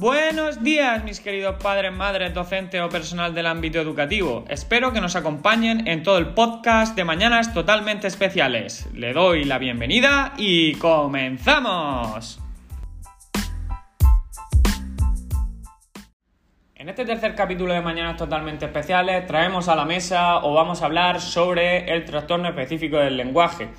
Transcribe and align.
Buenos 0.00 0.62
días, 0.62 1.02
mis 1.02 1.18
queridos 1.18 1.56
padres, 1.60 1.92
madres, 1.92 2.32
docentes 2.32 2.80
o 2.80 2.88
personal 2.88 3.34
del 3.34 3.48
ámbito 3.48 3.80
educativo. 3.80 4.44
Espero 4.48 4.92
que 4.92 5.00
nos 5.00 5.16
acompañen 5.16 5.88
en 5.88 6.04
todo 6.04 6.18
el 6.18 6.34
podcast 6.34 6.94
de 6.94 7.02
Mañanas 7.02 7.52
Totalmente 7.52 8.06
Especiales. 8.06 8.88
Le 8.94 9.12
doy 9.12 9.42
la 9.42 9.58
bienvenida 9.58 10.34
y 10.38 10.74
comenzamos. 10.74 12.38
En 16.76 16.88
este 16.88 17.04
tercer 17.04 17.34
capítulo 17.34 17.74
de 17.74 17.80
Mañanas 17.80 18.16
Totalmente 18.16 18.66
Especiales 18.66 19.26
traemos 19.26 19.68
a 19.68 19.74
la 19.74 19.84
mesa 19.84 20.44
o 20.44 20.54
vamos 20.54 20.80
a 20.80 20.86
hablar 20.86 21.20
sobre 21.20 21.92
el 21.92 22.04
trastorno 22.04 22.48
específico 22.50 22.98
del 22.98 23.16
lenguaje, 23.16 23.70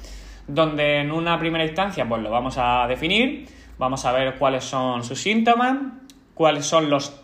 donde 0.45 0.97
en 0.99 1.13
una 1.13 1.39
primera 1.39 1.63
instancia 1.63 2.05
pues 2.09 2.21
lo 2.21 2.29
vamos 2.29 2.57
a 2.57 2.85
definir, 2.89 3.47
vamos 3.77 4.03
a 4.03 4.11
ver 4.11 4.35
cuáles 4.35 4.65
son 4.65 5.05
sus 5.05 5.21
síntomas, 5.21 5.77
cuáles 6.39 6.65
son 6.65 6.89
los 6.89 7.21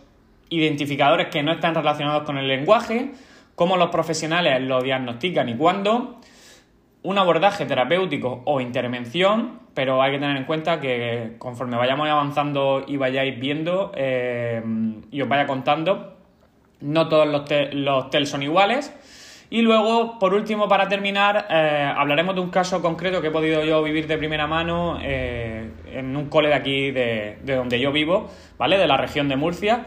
identificadores 0.50 1.28
que 1.28 1.42
no 1.42 1.54
están 1.54 1.74
relacionados 1.74 2.24
con 2.24 2.38
el 2.38 2.50
lenguaje, 2.50 3.14
cómo 3.56 3.78
los 3.78 3.90
profesionales 3.90 4.62
lo 4.62 4.82
diagnostican 4.82 5.48
y 5.48 5.56
cuándo, 5.56 6.20
un 7.02 7.18
abordaje 7.18 7.66
terapéutico 7.66 8.42
o 8.44 8.60
intervención, 8.60 9.62
pero 9.74 10.02
hay 10.02 10.12
que 10.12 10.20
tener 10.20 10.36
en 10.36 10.44
cuenta 10.44 10.82
que 10.82 11.36
conforme 11.38 11.78
vayamos 11.78 12.10
avanzando 12.10 12.84
y 12.86 12.98
vayáis 12.98 13.40
viendo 13.40 13.94
eh, 13.96 14.62
y 15.10 15.22
os 15.22 15.30
vaya 15.30 15.48
contando, 15.48 16.18
no 16.82 17.08
todos 17.08 17.26
los, 17.26 17.46
los 17.72 18.10
TEL 18.10 18.28
son 18.28 18.44
iguales. 18.44 18.94
Y 19.50 19.62
luego, 19.62 20.18
por 20.18 20.34
último, 20.34 20.68
para 20.68 20.88
terminar, 20.88 21.48
eh, 21.50 21.94
hablaremos 21.96 22.36
de 22.36 22.42
un 22.42 22.50
caso 22.50 22.82
concreto 22.82 23.22
que 23.22 23.28
he 23.28 23.32
podido 23.32 23.64
yo 23.64 23.84
vivir 23.84 24.08
de 24.08 24.18
primera 24.18 24.48
mano 24.48 24.98
eh, 25.02 25.70
en 25.92 26.16
un 26.18 26.30
cole 26.30 26.50
de 26.50 26.54
aquí, 26.56 26.92
de, 26.92 27.38
donde 27.46 27.80
yo 27.80 27.92
vivo, 27.92 28.30
¿vale? 28.58 28.78
De 28.78 28.88
la 28.88 28.98
región 28.98 29.30
de 29.30 29.36
Murcia, 29.36 29.86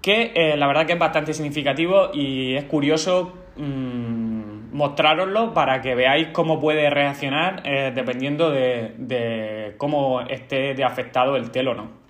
que 0.00 0.32
eh, 0.34 0.56
la 0.56 0.68
verdad 0.68 0.86
que 0.86 0.92
es 0.92 0.98
bastante 0.98 1.34
significativo 1.34 2.10
y 2.14 2.54
es 2.54 2.64
curioso 2.64 3.32
mmm, 3.56 4.72
mostraroslo 4.72 5.52
para 5.52 5.80
que 5.80 5.96
veáis 5.96 6.28
cómo 6.28 6.60
puede 6.60 6.88
reaccionar 6.90 7.62
dependiendo 7.94 8.50
de, 8.50 8.94
de, 8.98 9.74
cómo 9.78 10.20
esté 10.20 10.74
de 10.74 10.84
afectado 10.84 11.36
el 11.36 11.50
telo 11.50 11.74
no. 11.74 12.05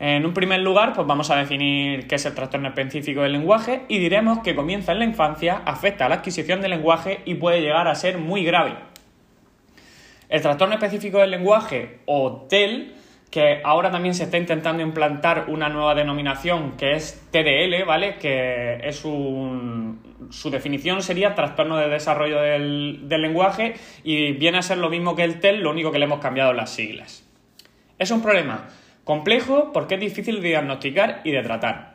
En 0.00 0.24
un 0.24 0.32
primer 0.32 0.60
lugar, 0.60 0.92
pues 0.92 1.06
vamos 1.08 1.28
a 1.30 1.36
definir 1.36 2.06
qué 2.06 2.14
es 2.14 2.26
el 2.26 2.34
trastorno 2.34 2.68
específico 2.68 3.22
del 3.22 3.32
lenguaje 3.32 3.82
y 3.88 3.98
diremos 3.98 4.38
que 4.40 4.54
comienza 4.54 4.92
en 4.92 5.00
la 5.00 5.04
infancia, 5.04 5.62
afecta 5.64 6.06
a 6.06 6.08
la 6.08 6.16
adquisición 6.16 6.60
del 6.60 6.70
lenguaje 6.70 7.20
y 7.24 7.34
puede 7.34 7.60
llegar 7.60 7.88
a 7.88 7.94
ser 7.96 8.18
muy 8.18 8.44
grave. 8.44 8.76
El 10.28 10.40
trastorno 10.40 10.74
específico 10.74 11.18
del 11.18 11.32
lenguaje 11.32 11.98
o 12.06 12.46
TEL, 12.48 12.94
que 13.28 13.60
ahora 13.64 13.90
también 13.90 14.14
se 14.14 14.24
está 14.24 14.38
intentando 14.38 14.84
implantar 14.84 15.46
una 15.48 15.68
nueva 15.68 15.96
denominación 15.96 16.76
que 16.76 16.92
es 16.92 17.26
TDL, 17.32 17.84
¿vale? 17.84 18.18
Que 18.18 18.78
es 18.84 19.04
un... 19.04 20.28
su 20.30 20.48
definición 20.48 21.02
sería 21.02 21.34
trastorno 21.34 21.76
de 21.76 21.88
desarrollo 21.88 22.40
del, 22.40 23.08
del 23.08 23.20
lenguaje 23.20 23.74
y 24.04 24.30
viene 24.32 24.58
a 24.58 24.62
ser 24.62 24.78
lo 24.78 24.90
mismo 24.90 25.16
que 25.16 25.24
el 25.24 25.40
TEL, 25.40 25.60
lo 25.60 25.70
único 25.70 25.90
que 25.90 25.98
le 25.98 26.04
hemos 26.04 26.20
cambiado 26.20 26.52
las 26.52 26.70
siglas. 26.70 27.28
Es 27.98 28.12
un 28.12 28.22
problema 28.22 28.68
Complejo 29.08 29.72
porque 29.72 29.94
es 29.94 30.00
difícil 30.02 30.42
de 30.42 30.48
diagnosticar 30.48 31.22
y 31.24 31.30
de 31.30 31.42
tratar. 31.42 31.94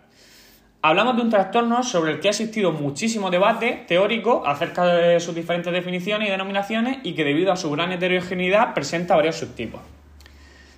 Hablamos 0.81 1.15
de 1.15 1.21
un 1.21 1.29
trastorno 1.29 1.83
sobre 1.83 2.13
el 2.13 2.19
que 2.19 2.27
ha 2.27 2.31
existido 2.31 2.71
muchísimo 2.71 3.29
debate 3.29 3.85
teórico 3.87 4.41
acerca 4.47 4.83
de 4.87 5.19
sus 5.19 5.35
diferentes 5.35 5.71
definiciones 5.71 6.27
y 6.27 6.31
denominaciones 6.31 6.97
y 7.03 7.13
que 7.13 7.23
debido 7.23 7.51
a 7.51 7.55
su 7.55 7.69
gran 7.69 7.91
heterogeneidad 7.91 8.73
presenta 8.73 9.15
varios 9.15 9.35
subtipos. 9.35 9.79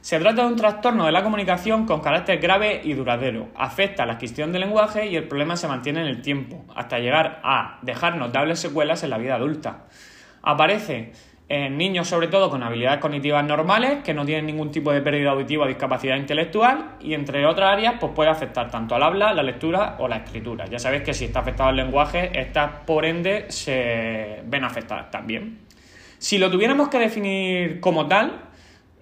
Se 0.02 0.20
trata 0.20 0.42
de 0.42 0.50
un 0.50 0.58
trastorno 0.58 1.06
de 1.06 1.14
la 1.14 1.24
comunicación 1.24 1.86
con 1.86 2.02
carácter 2.02 2.40
grave 2.40 2.82
y 2.84 2.92
duradero. 2.92 3.48
Afecta 3.56 4.06
la 4.06 4.16
adquisición 4.16 4.52
del 4.52 4.64
lenguaje 4.64 5.08
y 5.08 5.16
el 5.16 5.30
problema 5.30 5.56
se 5.56 5.70
mantiene 5.70 6.02
en 6.02 6.08
el 6.08 6.22
tiempo, 6.22 6.66
hasta 6.76 7.00
llegar 7.00 7.40
a 7.46 7.80
dejar 7.82 8.18
notables 8.18 8.60
secuelas 8.60 9.04
en 9.04 9.12
la 9.12 9.18
vida 9.18 9.36
adulta. 9.36 9.86
Aparece 10.42 11.14
en 11.48 11.78
niños 11.78 12.08
sobre 12.08 12.28
todo 12.28 12.50
con 12.50 12.64
habilidades 12.64 13.00
cognitivas 13.00 13.46
normales, 13.46 14.04
que 14.04 14.14
no 14.14 14.26
tienen 14.26 14.48
ningún 14.48 14.72
tipo 14.72 14.92
de 14.92 15.02
pérdida 15.02 15.32
auditiva 15.32 15.66
o 15.66 15.68
discapacidad 15.68 16.16
intelectual, 16.16 16.96
y 17.00 17.14
entre 17.14 17.46
otras 17.46 17.74
áreas, 17.74 17.96
pues 18.00 18.14
puede 18.16 18.30
afectar 18.30 18.72
tanto 18.72 18.96
al 18.96 19.04
habla, 19.04 19.34
la 19.34 19.44
lectura 19.44 19.96
o 20.00 20.08
la 20.08 20.18
escritura. 20.18 20.66
Ya 20.66 20.80
sabéis 20.80 21.04
que 21.04 21.14
si 21.14 21.26
está 21.26 21.40
afectado 21.42 21.70
el 21.70 21.76
lenguaje, 21.76 22.32
estas 22.40 22.72
por 22.86 23.06
ende 23.06 23.46
se 23.50 24.42
ven 24.46 24.64
afectadas 24.64 25.12
también. 25.12 25.60
Si 26.18 26.40
lo 26.40 26.50
tuviéramos 26.50 26.90
que 26.90 26.98
definir 26.98 27.80
como 27.80 28.08
tal, 28.08 28.42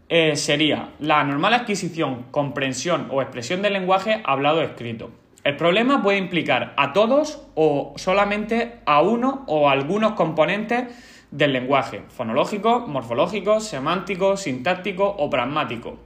eh, 0.10 0.36
sería 0.36 0.90
la 1.00 1.24
normal 1.24 1.54
adquisición, 1.54 2.26
comprensión 2.30 3.08
o 3.10 3.22
expresión 3.22 3.62
del 3.62 3.74
lenguaje 3.74 4.22
hablado 4.26 4.60
o 4.60 4.62
escrito. 4.64 5.12
El 5.44 5.56
problema 5.58 6.02
puede 6.02 6.18
implicar 6.18 6.74
a 6.78 6.94
todos 6.94 7.48
o 7.56 7.94
solamente 7.98 8.80
a 8.86 9.02
uno 9.02 9.44
o 9.48 9.70
algunos 9.70 10.14
componentes 10.14 11.13
del 11.34 11.52
lenguaje, 11.52 12.04
fonológico, 12.10 12.82
morfológico, 12.82 13.60
semántico, 13.60 14.38
sintáctico 14.38 15.16
o 15.18 15.32
pragmático. 15.32 15.98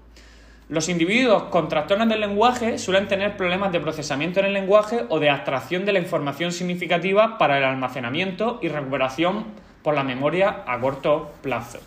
Los 0.69 0.87
individuos 0.87 1.43
con 1.43 1.67
trastornos 1.67 2.07
del 2.07 2.21
lenguaje 2.21 2.77
suelen 2.77 3.09
tener 3.09 3.35
problemas 3.35 3.73
de 3.73 3.81
procesamiento 3.81 4.39
en 4.39 4.45
el 4.45 4.53
lenguaje 4.53 5.03
o 5.09 5.19
de 5.19 5.29
abstracción 5.29 5.83
de 5.83 5.91
la 5.91 5.99
información 5.99 6.53
significativa 6.53 7.37
para 7.37 7.57
el 7.57 7.65
almacenamiento 7.65 8.59
y 8.61 8.69
recuperación 8.69 9.47
por 9.83 9.95
la 9.95 10.05
memoria 10.05 10.63
a 10.65 10.79
corto 10.79 11.33
plazo. 11.41 11.79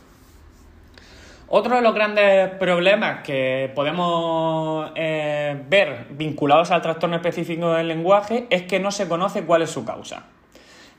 Otro 1.48 1.76
de 1.76 1.82
los 1.82 1.94
grandes 1.94 2.50
problemas 2.58 3.22
que 3.22 3.72
podemos 3.74 4.92
eh, 4.96 5.62
ver 5.66 6.08
vinculados 6.10 6.70
al 6.70 6.82
trastorno 6.82 7.16
específico 7.16 7.72
del 7.72 7.88
lenguaje 7.88 8.46
es 8.50 8.64
que 8.64 8.80
no 8.80 8.90
se 8.90 9.08
conoce 9.08 9.44
cuál 9.44 9.62
es 9.62 9.70
su 9.70 9.86
causa. 9.86 10.26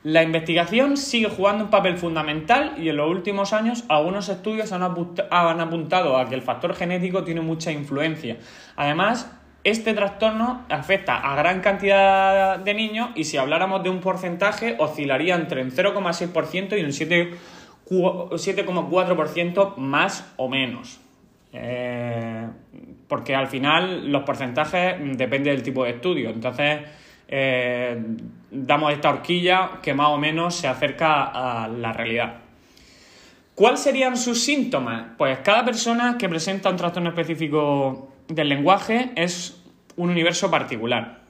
La 0.04 0.22
investigación 0.24 0.96
sigue 0.96 1.28
jugando 1.28 1.64
un 1.64 1.70
papel 1.70 1.96
fundamental 1.96 2.74
y 2.76 2.88
en 2.88 2.96
los 2.96 3.08
últimos 3.08 3.52
años 3.52 3.84
algunos 3.88 4.28
estudios 4.28 4.72
han, 4.72 4.82
apuntado 4.82 6.16
a 6.16 6.28
que 6.28 6.34
el 6.34 6.42
factor 6.42 6.74
genético 6.74 7.22
tiene 7.22 7.40
mucha 7.40 7.70
influencia. 7.70 8.38
Además, 8.74 9.30
este 9.62 9.94
trastorno 9.94 10.66
afecta 10.68 11.18
a 11.18 11.36
gran 11.36 11.60
cantidad 11.60 12.58
de 12.58 12.74
niños 12.74 13.10
y 13.14 13.22
si 13.22 13.36
habláramos 13.36 13.84
de 13.84 13.90
un 13.90 14.00
porcentaje 14.00 14.74
oscilaría 14.80 15.36
entre 15.36 15.62
un 15.62 15.70
0,6% 15.70 16.76
y 16.76 16.82
un 16.82 16.90
7,4% 16.90 19.76
más 19.76 20.32
o 20.36 20.48
menos. 20.48 21.00
Eh, 21.52 22.48
porque 23.06 23.36
al 23.36 23.46
final 23.46 24.10
los 24.10 24.24
porcentajes 24.24 24.96
dependen 25.16 25.54
del 25.54 25.62
tipo 25.62 25.84
de 25.84 25.90
estudio. 25.90 26.30
Entonces, 26.30 26.80
eh, 27.34 27.96
damos 28.50 28.92
esta 28.92 29.08
horquilla 29.08 29.80
que 29.82 29.94
más 29.94 30.08
o 30.08 30.18
menos 30.18 30.54
se 30.54 30.68
acerca 30.68 31.24
a 31.24 31.66
la 31.66 31.94
realidad. 31.94 32.34
¿Cuáles 33.54 33.80
serían 33.80 34.18
sus 34.18 34.44
síntomas? 34.44 35.06
Pues 35.16 35.38
cada 35.38 35.64
persona 35.64 36.18
que 36.18 36.28
presenta 36.28 36.68
un 36.68 36.76
trastorno 36.76 37.08
específico 37.08 38.12
del 38.28 38.50
lenguaje 38.50 39.12
es 39.16 39.62
un 39.96 40.10
universo 40.10 40.50
particular. 40.50 41.20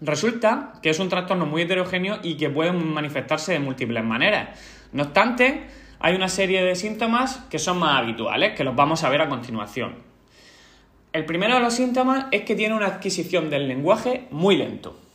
Resulta 0.00 0.72
que 0.80 0.88
es 0.88 0.98
un 1.00 1.10
trastorno 1.10 1.44
muy 1.44 1.62
heterogéneo 1.62 2.18
y 2.22 2.38
que 2.38 2.48
puede 2.48 2.72
manifestarse 2.72 3.52
de 3.52 3.58
múltiples 3.58 4.04
maneras. 4.04 4.58
No 4.92 5.02
obstante, 5.02 5.66
hay 5.98 6.14
una 6.14 6.30
serie 6.30 6.62
de 6.62 6.74
síntomas 6.76 7.44
que 7.50 7.58
son 7.58 7.78
más 7.78 8.00
habituales, 8.00 8.56
que 8.56 8.64
los 8.64 8.74
vamos 8.74 9.04
a 9.04 9.10
ver 9.10 9.20
a 9.20 9.28
continuación. 9.28 9.96
El 11.12 11.26
primero 11.26 11.56
de 11.56 11.60
los 11.60 11.74
síntomas 11.74 12.26
es 12.30 12.42
que 12.42 12.54
tiene 12.54 12.74
una 12.74 12.86
adquisición 12.86 13.50
del 13.50 13.68
lenguaje 13.68 14.28
muy 14.30 14.56
lento. 14.56 15.05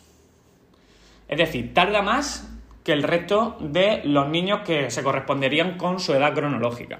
Es 1.31 1.37
decir, 1.37 1.73
tarda 1.73 2.01
más 2.01 2.47
que 2.83 2.91
el 2.91 3.03
resto 3.03 3.55
de 3.61 4.01
los 4.03 4.27
niños 4.27 4.61
que 4.65 4.91
se 4.91 5.01
corresponderían 5.01 5.77
con 5.77 6.01
su 6.01 6.13
edad 6.13 6.33
cronológica. 6.33 6.99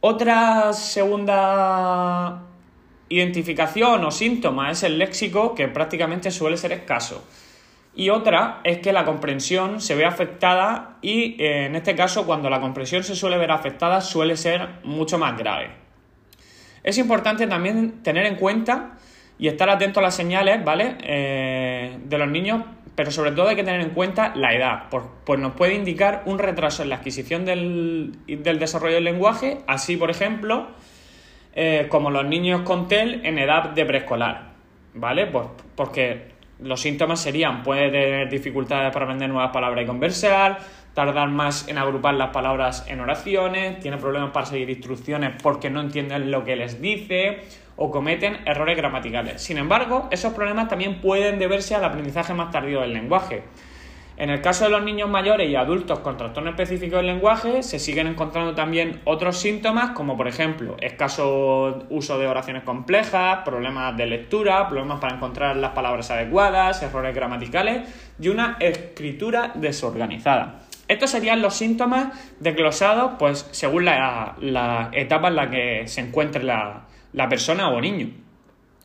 Otra 0.00 0.72
segunda 0.72 2.42
identificación 3.08 4.04
o 4.04 4.10
síntoma 4.12 4.70
es 4.70 4.84
el 4.84 4.98
léxico, 4.98 5.52
que 5.56 5.66
prácticamente 5.66 6.30
suele 6.30 6.56
ser 6.56 6.72
escaso. 6.72 7.26
Y 7.96 8.10
otra 8.10 8.60
es 8.62 8.78
que 8.78 8.92
la 8.92 9.04
comprensión 9.04 9.80
se 9.80 9.96
ve 9.96 10.04
afectada 10.04 10.98
y 11.02 11.34
eh, 11.42 11.66
en 11.66 11.74
este 11.74 11.96
caso 11.96 12.26
cuando 12.26 12.48
la 12.50 12.60
comprensión 12.60 13.02
se 13.02 13.16
suele 13.16 13.36
ver 13.36 13.50
afectada 13.50 14.00
suele 14.00 14.36
ser 14.36 14.80
mucho 14.84 15.18
más 15.18 15.36
grave. 15.36 15.70
Es 16.84 16.98
importante 16.98 17.48
también 17.48 18.02
tener 18.04 18.26
en 18.26 18.36
cuenta 18.36 18.98
y 19.38 19.48
estar 19.48 19.68
atento 19.70 19.98
a 19.98 20.04
las 20.04 20.14
señales, 20.14 20.64
¿vale? 20.64 20.98
Eh, 21.02 21.98
de 22.04 22.18
los 22.18 22.28
niños 22.28 22.62
pero 22.94 23.10
sobre 23.10 23.32
todo 23.32 23.48
hay 23.48 23.56
que 23.56 23.64
tener 23.64 23.80
en 23.80 23.90
cuenta 23.90 24.34
la 24.36 24.54
edad, 24.54 24.84
pues 25.24 25.40
nos 25.40 25.54
puede 25.54 25.74
indicar 25.74 26.22
un 26.26 26.38
retraso 26.38 26.82
en 26.82 26.90
la 26.90 26.96
adquisición 26.96 27.44
del, 27.44 28.16
desarrollo 28.26 28.94
del 28.94 29.04
lenguaje, 29.04 29.58
así 29.66 29.96
por 29.96 30.10
ejemplo, 30.10 30.68
eh, 31.54 31.86
como 31.88 32.10
los 32.10 32.24
niños 32.24 32.62
con 32.62 32.88
TEL 32.88 33.24
en 33.24 33.38
edad 33.38 33.70
de 33.70 33.84
preescolar, 33.84 34.52
¿vale? 34.94 35.26
Pues 35.26 35.46
porque 35.74 36.34
los 36.60 36.80
síntomas 36.80 37.20
serían, 37.20 37.62
puede 37.62 37.90
tener 37.90 38.30
dificultades 38.30 38.92
para 38.92 39.06
aprender 39.06 39.28
nuevas 39.28 39.52
palabras 39.52 39.82
y 39.82 39.86
conversar, 39.86 40.58
tardar 40.94 41.28
más 41.28 41.66
en 41.66 41.78
agrupar 41.78 42.14
las 42.14 42.30
palabras 42.30 42.86
en 42.88 43.00
oraciones, 43.00 43.80
tiene 43.80 43.96
problemas 43.96 44.30
para 44.30 44.46
seguir 44.46 44.70
instrucciones 44.70 45.32
porque 45.42 45.68
no 45.68 45.80
entienden 45.80 46.30
lo 46.30 46.44
que 46.44 46.54
les 46.54 46.80
dice, 46.80 47.40
o 47.76 47.90
cometen 47.90 48.38
errores 48.46 48.76
gramaticales. 48.76 49.42
Sin 49.42 49.58
embargo, 49.58 50.08
esos 50.10 50.32
problemas 50.32 50.68
también 50.68 51.00
pueden 51.00 51.38
deberse 51.38 51.74
al 51.74 51.84
aprendizaje 51.84 52.34
más 52.34 52.50
tardío 52.50 52.80
del 52.80 52.92
lenguaje. 52.92 53.42
En 54.16 54.30
el 54.30 54.40
caso 54.40 54.64
de 54.64 54.70
los 54.70 54.84
niños 54.84 55.10
mayores 55.10 55.50
y 55.50 55.56
adultos 55.56 55.98
con 55.98 56.16
trastorno 56.16 56.50
específico 56.50 56.98
del 56.98 57.06
lenguaje, 57.06 57.64
se 57.64 57.80
siguen 57.80 58.06
encontrando 58.06 58.54
también 58.54 59.00
otros 59.02 59.38
síntomas, 59.38 59.90
como 59.90 60.16
por 60.16 60.28
ejemplo 60.28 60.76
escaso 60.80 61.84
uso 61.90 62.16
de 62.16 62.28
oraciones 62.28 62.62
complejas, 62.62 63.40
problemas 63.44 63.96
de 63.96 64.06
lectura, 64.06 64.68
problemas 64.68 65.00
para 65.00 65.16
encontrar 65.16 65.56
las 65.56 65.72
palabras 65.72 66.12
adecuadas, 66.12 66.80
errores 66.84 67.12
gramaticales 67.12 67.88
y 68.20 68.28
una 68.28 68.56
escritura 68.60 69.50
desorganizada. 69.56 70.60
Estos 70.86 71.10
serían 71.10 71.42
los 71.42 71.54
síntomas 71.54 72.08
desglosados, 72.38 73.14
pues 73.18 73.48
según 73.50 73.86
la, 73.86 74.90
etapa 74.92 75.26
en 75.26 75.34
la 75.34 75.50
que 75.50 75.88
se 75.88 76.02
encuentre 76.02 76.44
la, 76.44 76.83
persona 77.28 77.68
o 77.70 77.80
niño. 77.80 78.08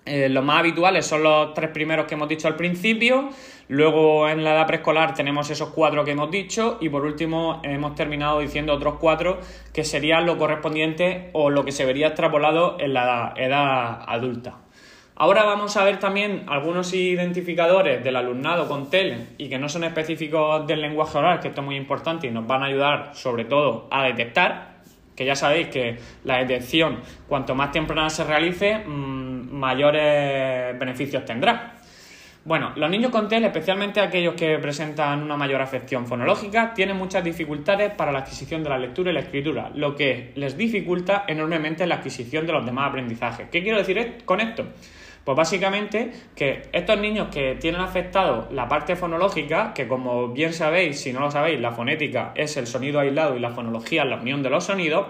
Eh, 0.05 0.29
los 0.29 0.43
más 0.43 0.59
habituales 0.59 1.05
son 1.05 1.23
los 1.23 1.53
tres 1.53 1.69
primeros 1.69 2.05
que 2.07 2.15
hemos 2.15 2.27
dicho 2.27 2.47
al 2.47 2.55
principio, 2.55 3.29
luego 3.67 4.27
en 4.27 4.43
la 4.43 4.55
edad 4.55 4.65
preescolar 4.65 5.13
tenemos 5.13 5.49
esos 5.51 5.69
cuatro 5.69 6.03
que 6.03 6.11
hemos 6.11 6.31
dicho 6.31 6.77
y 6.81 6.89
por 6.89 7.05
último 7.05 7.61
hemos 7.63 7.93
terminado 7.93 8.39
diciendo 8.39 8.73
otros 8.73 8.95
cuatro 8.99 9.39
que 9.71 9.83
serían 9.83 10.25
lo 10.25 10.37
correspondiente 10.37 11.29
o 11.33 11.51
lo 11.51 11.63
que 11.63 11.71
se 11.71 11.85
vería 11.85 12.07
extrapolado 12.07 12.77
en 12.79 12.93
la 12.93 13.33
edad 13.35 14.01
adulta. 14.07 14.55
Ahora 15.21 15.43
vamos 15.43 15.75
a 15.75 15.83
ver 15.83 15.99
también 15.99 16.45
algunos 16.47 16.93
identificadores 16.93 18.01
del 18.01 18.15
alumnado 18.15 18.69
con 18.69 18.89
TEL 18.89 19.27
y 19.37 19.49
que 19.49 19.59
no 19.59 19.67
son 19.67 19.83
específicos 19.83 20.65
del 20.65 20.79
lenguaje 20.79 21.17
oral, 21.17 21.41
que 21.41 21.49
esto 21.49 21.59
es 21.59 21.65
muy 21.65 21.75
importante 21.75 22.27
y 22.27 22.31
nos 22.31 22.47
van 22.47 22.63
a 22.63 22.67
ayudar 22.67 23.11
sobre 23.15 23.43
todo 23.43 23.89
a 23.91 24.05
detectar, 24.05 24.68
que 25.19 25.25
ya 25.25 25.35
sabéis 25.35 25.67
que 25.67 25.97
la 26.23 26.37
detección 26.37 27.01
cuanto 27.27 27.53
más 27.53 27.73
temprana 27.73 28.09
se 28.09 28.23
realice, 28.23 28.77
mm, 28.77 29.51
mayores 29.51 30.79
beneficios 30.79 31.25
tendrá. 31.25 31.73
Bueno, 32.45 32.71
los 32.77 32.89
niños 32.89 33.11
con 33.11 33.27
TEL, 33.27 33.43
especialmente 33.43 33.99
aquellos 33.99 34.33
que 34.35 34.57
presentan 34.59 35.21
una 35.21 35.35
mayor 35.35 35.61
afección 35.61 36.07
fonológica, 36.07 36.73
tienen 36.73 36.95
muchas 36.95 37.21
dificultades 37.21 37.91
para 37.95 38.13
la 38.13 38.19
adquisición 38.19 38.63
de 38.63 38.69
la 38.69 38.77
lectura 38.77 39.11
y 39.11 39.13
la 39.13 39.19
escritura, 39.19 39.69
lo 39.75 39.93
que 39.93 40.31
les 40.35 40.55
dificulta 40.55 41.25
enormemente 41.27 41.85
la 41.85 41.95
adquisición 41.95 42.47
de 42.47 42.53
los 42.53 42.65
demás 42.65 42.87
aprendizajes. 42.87 43.49
¿Qué 43.51 43.61
quiero 43.61 43.77
decir 43.77 44.19
con 44.23 44.39
esto? 44.39 44.67
Pues 45.23 45.35
básicamente 45.35 46.11
que 46.35 46.63
estos 46.71 46.99
niños 46.99 47.27
que 47.29 47.55
tienen 47.55 47.81
afectado 47.81 48.47
la 48.51 48.67
parte 48.67 48.95
fonológica, 48.95 49.73
que 49.73 49.87
como 49.87 50.29
bien 50.29 50.53
sabéis, 50.53 51.01
si 51.01 51.13
no 51.13 51.19
lo 51.19 51.29
sabéis, 51.31 51.59
la 51.59 51.71
fonética 51.71 52.31
es 52.35 52.57
el 52.57 52.67
sonido 52.67 52.99
aislado 52.99 53.35
y 53.35 53.39
la 53.39 53.51
fonología 53.51 54.03
es 54.03 54.09
la 54.09 54.17
unión 54.17 54.41
de 54.41 54.49
los 54.49 54.63
sonidos, 54.63 55.07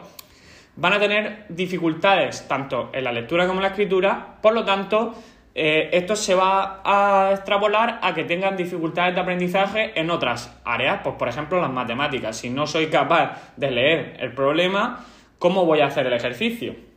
van 0.76 0.94
a 0.94 1.00
tener 1.00 1.46
dificultades 1.50 2.48
tanto 2.48 2.90
en 2.94 3.04
la 3.04 3.12
lectura 3.12 3.48
como 3.48 3.60
en 3.60 3.64
la 3.64 3.70
escritura, 3.70 4.38
por 4.42 4.54
lo 4.54 4.66
tanto, 4.66 5.14
eh, 5.56 5.90
esto 5.92 6.16
se 6.16 6.36
va 6.36 6.82
a 6.86 7.32
extrapolar 7.34 8.00
a 8.02 8.14
que 8.14 8.24
tengan 8.24 8.56
dificultades 8.56 9.16
de 9.16 9.22
aprendizaje 9.22 10.00
en 10.00 10.10
otras 10.10 10.58
áreas, 10.64 11.02
pues 11.04 11.16
por 11.16 11.28
ejemplo 11.28 11.60
las 11.60 11.72
matemáticas. 11.72 12.38
Si 12.38 12.50
no 12.50 12.66
soy 12.66 12.88
capaz 12.88 13.54
de 13.58 13.72
leer 13.72 14.18
el 14.20 14.32
problema, 14.34 15.06
¿cómo 15.38 15.66
voy 15.66 15.82
a 15.82 15.88
hacer 15.88 16.08
el 16.08 16.14
ejercicio? 16.14 16.89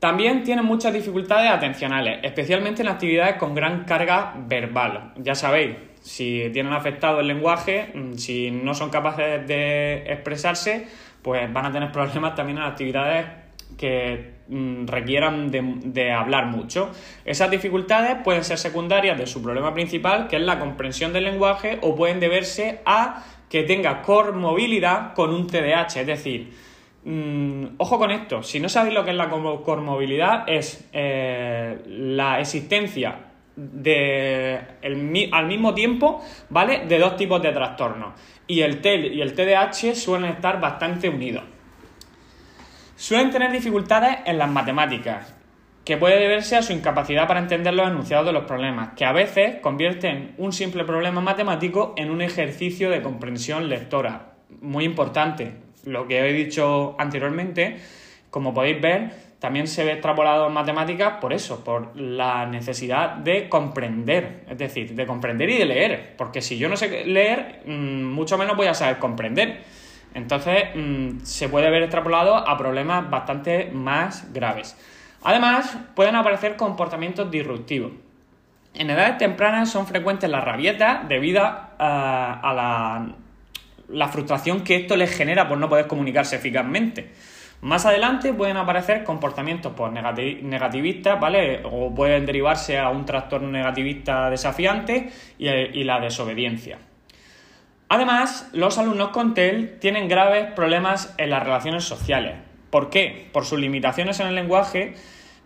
También 0.00 0.42
tienen 0.42 0.64
muchas 0.64 0.94
dificultades 0.94 1.50
atencionales, 1.50 2.20
especialmente 2.22 2.80
en 2.80 2.88
actividades 2.88 3.36
con 3.36 3.54
gran 3.54 3.84
carga 3.84 4.34
verbal. 4.48 5.12
Ya 5.18 5.34
sabéis, 5.34 5.76
si 6.00 6.48
tienen 6.54 6.72
afectado 6.72 7.20
el 7.20 7.26
lenguaje, 7.26 7.92
mm, 7.94 8.14
si 8.14 8.50
no 8.50 8.72
son 8.72 8.88
capaces 8.88 9.46
de 9.46 10.10
expresarse, 10.10 10.88
pues 11.20 11.52
van 11.52 11.66
a 11.66 11.72
tener 11.72 11.92
problemas 11.92 12.34
también 12.34 12.56
en 12.56 12.64
actividades 12.64 13.26
que 13.76 14.36
mm, 14.48 14.86
requieran 14.86 15.50
de, 15.50 16.12
hablar 16.12 16.46
mucho. 16.46 16.90
Esas 17.26 17.50
dificultades 17.50 18.16
pueden 18.24 18.42
ser 18.42 18.56
secundarias 18.56 19.18
de 19.18 19.26
su 19.26 19.42
problema 19.42 19.74
principal, 19.74 20.28
que 20.28 20.36
es 20.36 20.42
la 20.42 20.58
comprensión 20.58 21.12
del 21.12 21.24
lenguaje, 21.24 21.78
o 21.82 21.94
pueden 21.94 22.20
deberse 22.20 22.80
a 22.86 23.22
que 23.50 23.64
tenga 23.64 24.00
cormovilidad 24.00 25.12
con 25.12 25.34
un 25.34 25.46
TDAH, 25.46 26.00
es 26.00 26.06
decir, 26.06 26.69
mm, 27.04 27.64
ojo 27.78 27.98
con 27.98 28.10
esto, 28.10 28.42
si 28.42 28.60
no 28.60 28.68
sabéis 28.68 28.94
lo 28.94 29.04
que 29.04 29.10
es 29.10 29.16
la 29.16 29.28
cormovilidad, 29.28 30.44
es 30.46 30.88
eh, 30.92 31.82
la 31.86 32.40
existencia 32.40 33.30
de 33.56 34.60
al 35.32 35.46
mismo 35.46 35.74
tiempo, 35.74 36.22
¿vale? 36.48 36.86
De 36.86 36.98
dos 36.98 37.16
tipos 37.16 37.42
de 37.42 37.52
trastornos. 37.52 38.14
Y 38.46 38.62
el 38.62 38.80
TEL 38.80 39.12
y 39.12 39.20
el 39.20 39.34
TDAH 39.34 39.94
suelen 39.94 40.30
estar 40.30 40.60
bastante 40.60 41.08
unidos. 41.08 41.44
Suelen 42.96 43.30
tener 43.30 43.50
dificultades 43.50 44.18
en 44.26 44.38
las 44.38 44.50
matemáticas, 44.50 45.34
que 45.84 45.96
puede 45.96 46.18
deberse 46.18 46.56
a 46.56 46.62
su 46.62 46.72
incapacidad 46.72 47.26
para 47.26 47.40
entender 47.40 47.74
los 47.74 47.88
enunciados 47.88 48.26
de 48.26 48.32
los 48.32 48.44
problemas, 48.44 48.90
que 48.94 49.04
a 49.04 49.12
veces 49.12 49.56
convierten 49.60 50.34
un 50.36 50.52
simple 50.52 50.84
problema 50.84 51.20
matemático 51.20 51.94
en 51.96 52.10
un 52.10 52.20
ejercicio 52.22 52.90
de 52.90 53.02
comprensión 53.02 53.68
lectora. 53.68 54.34
Muy 54.60 54.84
importante, 54.84 55.56
lo 55.84 56.06
que 56.06 56.20
he 56.20 56.32
dicho 56.32 56.96
anteriormente, 56.98 57.78
como 58.30 58.54
podéis 58.54 58.80
ver, 58.80 59.10
también 59.40 59.66
se 59.66 59.84
ve 59.84 59.92
extrapolado 59.92 60.46
en 60.46 60.52
matemáticas 60.52 61.14
por 61.14 61.32
eso, 61.32 61.64
por 61.64 61.96
la 61.96 62.46
necesidad 62.46 63.16
de 63.16 63.48
comprender, 63.48 64.44
es 64.48 64.58
decir, 64.58 64.94
de 64.94 65.06
comprender 65.06 65.48
y 65.48 65.58
de 65.58 65.64
leer, 65.64 66.14
porque 66.16 66.42
si 66.42 66.58
yo 66.58 66.68
no 66.68 66.76
sé 66.76 67.04
leer, 67.06 67.62
mm, 67.64 68.04
mucho 68.04 68.36
menos 68.36 68.56
voy 68.56 68.66
a 68.66 68.74
saber 68.74 68.98
comprender. 68.98 69.62
Entonces 70.12 70.64
mm, 70.74 71.20
se 71.22 71.48
puede 71.48 71.70
ver 71.70 71.82
extrapolado 71.82 72.36
a 72.36 72.58
problemas 72.58 73.08
bastante 73.08 73.70
más 73.72 74.32
graves. 74.32 74.76
Además, 75.22 75.76
pueden 75.94 76.16
aparecer 76.16 76.56
comportamientos 76.56 77.30
disruptivos. 77.30 77.92
En 78.74 78.90
edades 78.90 79.18
tempranas 79.18 79.70
son 79.70 79.86
frecuentes 79.86 80.30
las 80.30 80.44
rabietas 80.44 81.08
debido 81.08 81.42
a, 81.42 82.52
la, 82.54 83.14
la 83.92 84.08
frustración 84.08 84.62
que 84.62 84.76
esto 84.76 84.96
les 84.96 85.14
genera 85.14 85.48
por 85.48 85.58
no 85.58 85.68
poder 85.68 85.86
comunicarse 85.86 86.36
eficazmente. 86.36 87.10
Más 87.62 87.84
adelante 87.84 88.32
pueden 88.32 88.56
aparecer 88.56 89.04
comportamientos 89.04 89.74
pues, 89.76 89.92
negativistas, 89.92 91.20
¿vale? 91.20 91.60
O 91.64 91.94
pueden 91.94 92.24
derivarse 92.24 92.78
a 92.78 92.88
un 92.88 93.04
trastorno 93.04 93.50
negativista 93.50 94.30
desafiante 94.30 95.10
y 95.38 95.84
la 95.84 96.00
desobediencia. 96.00 96.78
Además, 97.90 98.48
los 98.52 98.78
alumnos 98.78 99.08
con 99.08 99.34
TEL 99.34 99.78
tienen 99.78 100.08
graves 100.08 100.52
problemas 100.52 101.14
en 101.18 101.30
las 101.30 101.42
relaciones 101.42 101.84
sociales. 101.84 102.36
¿Por 102.70 102.88
qué? 102.88 103.28
Por 103.32 103.44
sus 103.44 103.58
limitaciones 103.58 104.20
en 104.20 104.28
el 104.28 104.36
lenguaje, 104.36 104.94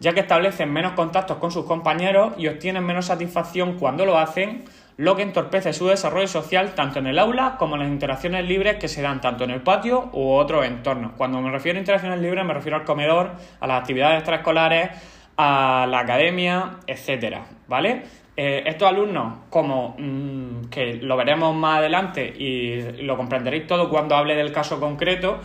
ya 0.05 0.13
que 0.13 0.21
establecen 0.21 0.71
menos 0.71 0.93
contactos 0.93 1.39
con 1.39 1.51
sus 1.51 1.65
compañeros 1.65 2.35
y 2.37 2.49
obtienen 2.49 2.85
menos 2.85 3.07
satisfacción 3.07 3.79
cuando 3.79 4.05
lo 4.05 4.19
hacen, 4.19 4.65
lo 4.99 5.17
que 5.17 5.23
entorpece 5.23 5.73
su 5.73 5.87
desarrollo 5.87 6.29
social 6.29 6.75
tanto 6.75 6.99
en 6.99 7.07
el 7.07 7.19
aula 7.19 7.57
como 7.59 7.77
en 7.77 7.81
las 7.81 7.89
interacciones 7.89 8.47
libres 8.47 8.77
que 8.77 8.87
se 8.87 9.01
dan 9.01 9.23
tanto 9.23 9.45
en 9.45 9.51
el 9.51 9.63
patio 9.63 10.11
u 10.13 10.33
otros 10.33 10.67
entornos. 10.67 11.13
Cuando 11.17 11.41
me 11.41 11.51
refiero 11.51 11.79
a 11.79 11.81
interacciones 11.81 12.21
libres 12.21 12.45
me 12.45 12.53
refiero 12.53 12.77
al 12.77 12.85
comedor, 12.85 13.31
a 13.61 13.67
las 13.67 13.81
actividades 13.81 14.19
extraescolares, 14.19 14.91
a 15.39 15.87
la 15.89 16.01
academia, 16.01 16.73
etcétera, 16.87 17.47
¿vale? 17.67 18.03
Eh, 18.37 18.63
estos 18.67 18.87
alumnos, 18.87 19.39
como 19.49 19.97
mm, 19.97 20.67
que 20.69 20.97
lo 20.97 21.17
veremos 21.17 21.55
más 21.55 21.79
adelante 21.79 22.27
y 22.27 23.03
lo 23.05 23.17
comprenderéis 23.17 23.67
todo 23.67 23.89
cuando 23.89 24.17
hable 24.17 24.35
del 24.35 24.53
caso 24.53 24.79
concreto, 24.79 25.41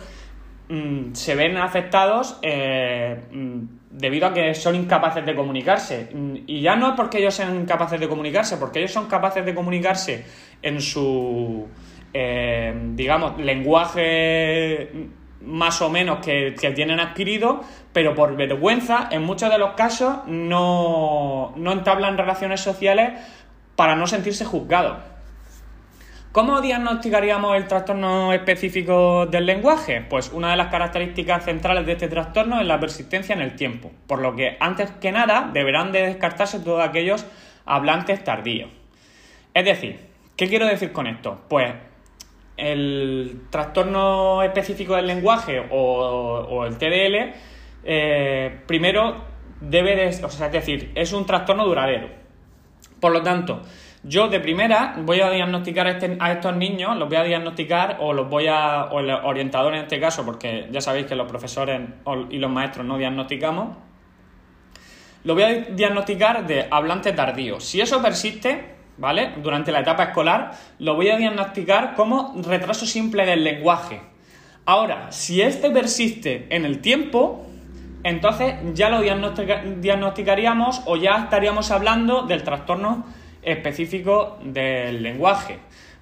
mm, 0.70 1.14
se 1.14 1.34
ven 1.34 1.56
afectados 1.56 2.38
eh, 2.42 3.20
mm, 3.30 3.62
debido 3.90 4.28
a 4.28 4.32
que 4.32 4.54
son 4.54 4.74
incapaces 4.76 5.26
de 5.26 5.34
comunicarse. 5.34 6.08
Y 6.46 6.62
ya 6.62 6.76
no 6.76 6.90
es 6.90 6.94
porque 6.94 7.18
ellos 7.18 7.34
sean 7.34 7.56
incapaces 7.56 8.00
de 8.00 8.08
comunicarse, 8.08 8.56
porque 8.56 8.78
ellos 8.78 8.92
son 8.92 9.06
capaces 9.06 9.44
de 9.44 9.54
comunicarse 9.54 10.24
en 10.62 10.80
su, 10.80 11.66
eh, 12.14 12.72
digamos, 12.94 13.38
lenguaje 13.38 15.10
más 15.42 15.80
o 15.80 15.90
menos 15.90 16.18
que, 16.24 16.52
tienen 16.74 17.00
adquirido, 17.00 17.62
pero 17.92 18.14
por 18.14 18.36
vergüenza, 18.36 19.08
en 19.10 19.22
muchos 19.22 19.50
de 19.50 19.58
los 19.58 19.72
casos, 19.72 20.18
no, 20.26 21.52
no 21.56 21.72
entablan 21.72 22.18
relaciones 22.18 22.60
sociales 22.60 23.12
para 23.74 23.96
no 23.96 24.06
sentirse 24.06 24.44
juzgados. 24.44 24.98
¿Cómo 26.32 26.60
diagnosticaríamos 26.60 27.56
el 27.56 27.66
trastorno 27.66 28.32
específico 28.32 29.26
del 29.26 29.46
lenguaje? 29.46 30.06
Pues 30.08 30.30
una 30.32 30.52
de 30.52 30.56
las 30.56 30.68
características 30.68 31.44
centrales 31.44 31.84
de 31.86 31.92
este 31.92 32.06
trastorno 32.06 32.60
es 32.60 32.66
la 32.68 32.78
persistencia 32.78 33.34
en 33.34 33.40
el 33.40 33.56
tiempo, 33.56 33.90
por 34.06 34.20
lo 34.20 34.36
que 34.36 34.56
antes 34.60 34.92
que 34.92 35.10
nada 35.10 35.50
deberán 35.52 35.90
de 35.90 36.06
descartarse 36.06 36.60
todos 36.60 36.86
aquellos 36.86 37.26
hablantes 37.64 38.22
tardíos. 38.22 38.70
Es 39.54 39.64
decir, 39.64 39.98
¿qué 40.36 40.46
quiero 40.46 40.66
decir 40.66 40.92
con 40.92 41.08
esto? 41.08 41.40
Pues 41.48 41.74
el 42.56 43.42
trastorno 43.50 44.44
específico 44.44 44.94
del 44.94 45.08
lenguaje 45.08 45.66
o, 45.68 46.64
el 46.64 46.78
TDL, 46.78 47.34
eh, 47.82 48.60
primero 48.68 49.24
debe 49.60 49.96
de, 49.96 50.24
o 50.24 50.30
sea, 50.30 50.46
es 50.46 50.52
decir, 50.52 50.92
es 50.94 51.12
un 51.12 51.26
trastorno 51.26 51.66
duradero. 51.66 52.08
Por 53.00 53.10
lo 53.10 53.22
tanto, 53.22 53.62
yo 54.02 54.28
de 54.28 54.40
primera 54.40 54.94
voy 54.98 55.20
a 55.20 55.30
diagnosticar 55.30 55.86
a, 55.86 55.90
este, 55.90 56.18
estos 56.30 56.56
niños, 56.56 56.96
los 56.96 57.08
voy 57.08 57.18
a 57.18 57.22
diagnosticar 57.22 57.98
o 58.00 58.12
los 58.12 58.30
voy 58.30 58.46
a, 58.46 58.84
o 58.86 59.00
el 59.00 59.10
orientador 59.10 59.74
en 59.74 59.82
este 59.82 60.00
caso, 60.00 60.24
porque 60.24 60.68
ya 60.70 60.80
sabéis 60.80 61.06
que 61.06 61.14
los 61.14 61.28
profesores 61.28 61.80
y 62.30 62.38
los 62.38 62.50
maestros 62.50 62.86
no 62.86 62.96
diagnosticamos, 62.96 63.76
lo 65.24 65.34
voy 65.34 65.42
a 65.42 65.52
diagnosticar 65.52 66.46
de 66.46 66.66
hablante 66.70 67.12
tardío. 67.12 67.60
Si 67.60 67.78
eso 67.80 68.00
persiste, 68.00 68.74
¿vale? 68.96 69.34
Durante 69.42 69.70
la 69.70 69.80
etapa 69.80 70.04
escolar, 70.04 70.52
lo 70.78 70.94
voy 70.94 71.10
a 71.10 71.18
diagnosticar 71.18 71.94
como 71.94 72.34
retraso 72.42 72.86
simple 72.86 73.26
del 73.26 73.44
lenguaje. 73.44 74.00
Ahora, 74.64 75.12
si 75.12 75.42
este 75.42 75.70
persiste 75.70 76.46
en 76.48 76.64
el 76.64 76.80
tiempo, 76.80 77.46
entonces 78.02 78.54
ya 78.72 78.88
lo 78.88 79.02
diagnosticaríamos 79.02 80.82
o 80.86 80.96
ya 80.96 81.18
estaríamos 81.18 81.70
hablando 81.70 82.22
del 82.22 82.42
trastorno 82.44 83.04
específico 83.42 84.38
del 84.42 85.02
lenguaje. 85.02 85.58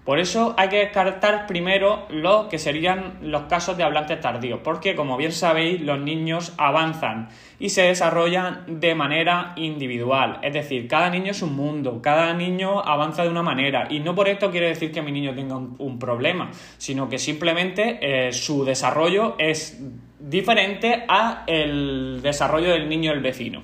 Por 0.09 0.21
eso 0.21 0.55
hay 0.57 0.71
que 0.71 0.79
descartar 0.79 1.47
primero 1.47 2.07
lo 2.09 2.49
que 2.49 2.59
serían 2.59 3.19
los 3.21 3.43
casos 3.43 3.77
de 3.77 3.83
hablantes 3.83 4.19
tardíos, 4.23 4.61
porque 4.65 4.95
como 4.95 5.19
bien 5.19 5.33
sabéis, 5.33 5.83
los 5.83 6.01
niños 6.01 6.55
avanzan 6.57 7.29
y 7.59 7.69
se 7.69 7.83
desarrollan 7.83 8.81
de 8.81 8.95
manera 8.95 9.53
individual. 9.57 10.39
Es 10.43 10.55
decir, 10.55 10.89
cada 10.89 11.11
niño 11.11 11.33
es 11.33 11.43
un 11.43 11.55
mundo, 11.55 12.01
cada 12.01 12.33
niño 12.33 12.81
avanza 12.81 13.23
de 13.23 13.29
una 13.29 13.43
manera 13.43 13.87
y 13.91 14.01
no 14.01 14.15
por 14.15 14.31
esto 14.31 14.51
quiere 14.51 14.69
decir 14.69 14.93
que 14.93 15.03
mi 15.03 15.13
niño 15.13 15.35
tenga 15.35 15.57
un, 15.57 15.99
problema, 15.99 16.53
sino 16.79 17.11
que 17.11 17.19
simplemente 17.19 17.99
eh, 18.01 18.33
su 18.33 18.65
desarrollo 18.65 19.35
es 19.37 19.79
diferente 20.19 21.05
a 21.07 21.45
el 21.47 22.21
desarrollo 22.23 22.71
del 22.71 22.89
niño 22.89 23.11
del 23.11 23.21
vecino, 23.21 23.63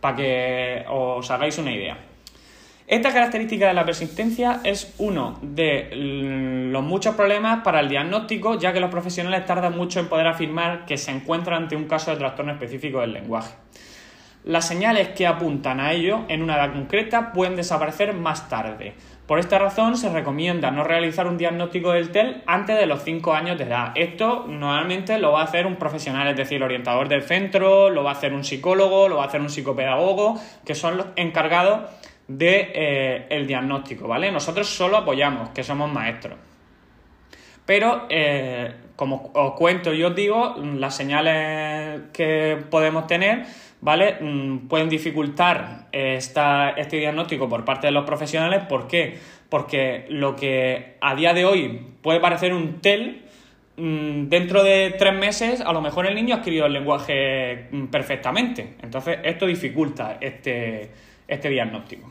para 0.00 0.16
que 0.16 0.84
os 0.88 1.30
hagáis 1.30 1.56
una 1.58 1.70
idea. 1.70 2.13
Esta 2.86 3.14
característica 3.14 3.66
de 3.66 3.72
la 3.72 3.86
persistencia 3.86 4.60
es 4.62 4.94
uno 4.98 5.38
de 5.40 5.88
los 6.70 6.82
muchos 6.82 7.14
problemas 7.14 7.62
para 7.64 7.80
el 7.80 7.88
diagnóstico, 7.88 8.58
ya 8.58 8.74
que 8.74 8.80
los 8.80 8.90
profesionales 8.90 9.46
tardan 9.46 9.74
mucho 9.74 10.00
en 10.00 10.08
poder 10.08 10.26
afirmar 10.26 10.84
que 10.84 10.98
se 10.98 11.10
encuentran 11.10 11.62
ante 11.62 11.76
un 11.76 11.84
caso 11.84 12.10
de 12.10 12.18
trastorno 12.18 12.52
específico 12.52 13.00
del 13.00 13.14
lenguaje. 13.14 13.54
Las 14.44 14.68
señales 14.68 15.08
que 15.08 15.26
apuntan 15.26 15.80
a 15.80 15.92
ello 15.92 16.26
en 16.28 16.42
una 16.42 16.56
edad 16.56 16.74
concreta 16.74 17.32
pueden 17.32 17.56
desaparecer 17.56 18.12
más 18.12 18.50
tarde. 18.50 18.92
Por 19.26 19.38
esta 19.38 19.58
razón 19.58 19.96
se 19.96 20.10
recomienda 20.10 20.70
no 20.70 20.84
realizar 20.84 21.26
un 21.26 21.38
diagnóstico 21.38 21.92
del 21.92 22.10
TEL 22.10 22.42
antes 22.44 22.78
de 22.78 22.84
los 22.84 23.02
5 23.02 23.32
años 23.32 23.56
de 23.56 23.64
edad. 23.64 23.92
Esto 23.94 24.44
normalmente 24.46 25.18
lo 25.18 25.32
va 25.32 25.40
a 25.40 25.44
hacer 25.44 25.66
un 25.66 25.76
profesional, 25.76 26.28
es 26.28 26.36
decir, 26.36 26.58
el 26.58 26.64
orientador 26.64 27.08
del 27.08 27.22
centro, 27.22 27.88
lo 27.88 28.04
va 28.04 28.10
a 28.10 28.12
hacer 28.12 28.34
un 28.34 28.44
psicólogo, 28.44 29.08
lo 29.08 29.16
va 29.16 29.24
a 29.24 29.26
hacer 29.28 29.40
un 29.40 29.48
psicopedagogo, 29.48 30.38
que 30.66 30.74
son 30.74 30.98
los 30.98 31.06
encargados 31.16 31.90
de, 32.28 32.72
eh, 32.74 33.26
el 33.30 33.46
diagnóstico, 33.46 34.08
¿vale? 34.08 34.30
Nosotros 34.32 34.68
solo 34.68 34.96
apoyamos, 34.96 35.50
que 35.50 35.62
somos 35.62 35.92
maestros. 35.92 36.38
Pero, 37.66 38.06
eh, 38.10 38.74
como 38.96 39.30
os 39.34 39.52
cuento 39.54 39.92
y 39.92 40.02
os 40.02 40.14
digo, 40.14 40.56
las 40.76 40.96
señales 40.96 42.02
que 42.12 42.58
podemos 42.70 43.06
tener, 43.06 43.46
¿vale? 43.80 44.16
Mm, 44.20 44.68
pueden 44.68 44.88
dificultar 44.88 45.88
este 45.92 46.98
diagnóstico 46.98 47.48
por 47.48 47.64
parte 47.64 47.86
de 47.86 47.92
los 47.92 48.04
profesionales. 48.04 48.64
¿Por 48.68 48.86
qué? 48.86 49.18
Porque 49.48 50.06
lo 50.08 50.36
que 50.36 50.96
a 51.00 51.14
día 51.14 51.32
de 51.32 51.44
hoy 51.44 51.86
puede 52.02 52.20
parecer 52.20 52.52
un 52.52 52.80
TEL, 52.80 53.22
mm, 53.76 54.28
dentro 54.28 54.62
de 54.62 54.94
tres 54.98 55.14
meses 55.14 55.60
a 55.60 55.72
lo 55.72 55.80
mejor 55.80 56.06
el 56.06 56.14
niño 56.14 56.34
ha 56.34 56.38
adquirido 56.38 56.66
el 56.66 56.72
lenguaje 56.74 57.68
mm, 57.70 57.86
perfectamente. 57.86 58.74
Entonces, 58.82 59.18
esto 59.22 59.46
dificulta 59.46 60.18
este 60.20 60.90
este 61.28 61.48
diagnóstico. 61.48 62.10